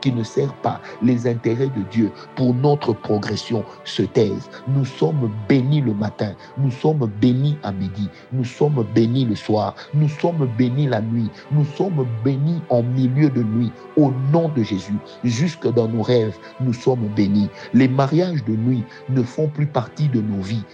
qui 0.00 0.12
ne 0.12 0.22
sert 0.22 0.54
pas 0.54 0.80
les 1.02 1.26
intérêts 1.26 1.68
de 1.68 1.82
Dieu 1.90 2.10
pour 2.36 2.54
notre 2.54 2.92
progression 2.92 3.64
se 3.84 4.02
taise. 4.02 4.50
Nous 4.68 4.84
sommes 4.84 5.30
bénis 5.48 5.80
le 5.80 5.94
matin, 5.94 6.34
nous 6.58 6.70
sommes 6.70 7.10
bénis 7.20 7.58
à 7.62 7.72
midi, 7.72 8.08
nous 8.32 8.44
sommes 8.44 8.84
bénis 8.94 9.24
le 9.24 9.34
soir, 9.34 9.74
nous 9.94 10.08
sommes 10.08 10.48
bénis 10.58 10.86
la 10.86 11.00
nuit, 11.00 11.30
nous 11.52 11.64
sommes 11.64 12.06
bénis 12.24 12.60
en 12.68 12.82
milieu 12.82 13.30
de 13.30 13.42
nuit 13.42 13.72
au 13.96 14.12
nom 14.32 14.48
de 14.48 14.62
Jésus. 14.62 14.96
Jusque 15.24 15.66
dans 15.72 15.88
nos 15.88 16.02
rêves, 16.02 16.36
nous 16.60 16.72
sommes 16.72 17.08
bénis. 17.16 17.48
Les 17.74 17.88
mariages 17.88 18.44
de 18.44 18.54
nuit 18.54 18.84
ne 19.08 19.22
font 19.22 19.48
plus 19.48 19.66
partie 19.66 20.08
de 20.08 20.20
nos 20.20 20.42
vies. 20.42 20.64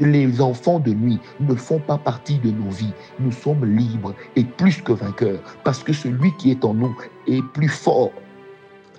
Les 0.00 0.40
enfants 0.40 0.80
de 0.80 0.92
nuit 0.92 1.20
ne 1.38 1.54
font 1.54 1.78
pas 1.78 1.98
partie 1.98 2.38
de 2.38 2.50
nos 2.50 2.70
vies. 2.70 2.92
Nous 3.20 3.30
sommes 3.30 3.64
libres 3.64 4.14
et 4.34 4.44
plus 4.44 4.82
que 4.82 4.92
vainqueurs 4.92 5.40
parce 5.62 5.84
que 5.84 5.92
celui 5.92 6.34
qui 6.36 6.50
est 6.50 6.64
en 6.64 6.74
nous 6.74 6.96
est 7.28 7.42
plus 7.52 7.68
fort 7.68 8.10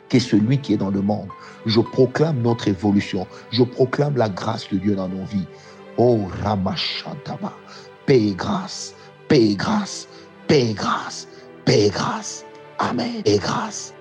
que 0.10 0.20
celui 0.20 0.60
qui 0.60 0.74
est 0.74 0.78
dans 0.78 0.92
le 0.92 1.02
monde. 1.02 1.30
Je 1.66 1.80
proclame 1.80 2.42
notre 2.42 2.68
évolution. 2.68 3.26
Je 3.52 3.64
proclame 3.64 4.18
la 4.18 4.30
grâce 4.30 4.70
de 4.70 4.78
Dieu 4.78 4.96
dans 4.96 5.10
nos 5.10 5.26
vies. 5.26 5.48
Oh 5.98 6.20
Ramachantaba, 6.44 7.54
paix 8.06 8.22
et 8.22 8.34
grâce, 8.36 8.94
paix 9.28 9.52
et 9.52 9.56
grâce, 9.56 10.08
paix 10.48 10.70
et 10.70 10.74
grâce, 10.74 11.28
paix 11.64 11.88
et 11.88 11.90
grâce. 11.90 12.46
Amen. 12.78 13.22
Et 13.26 13.38
grâce. 13.38 13.95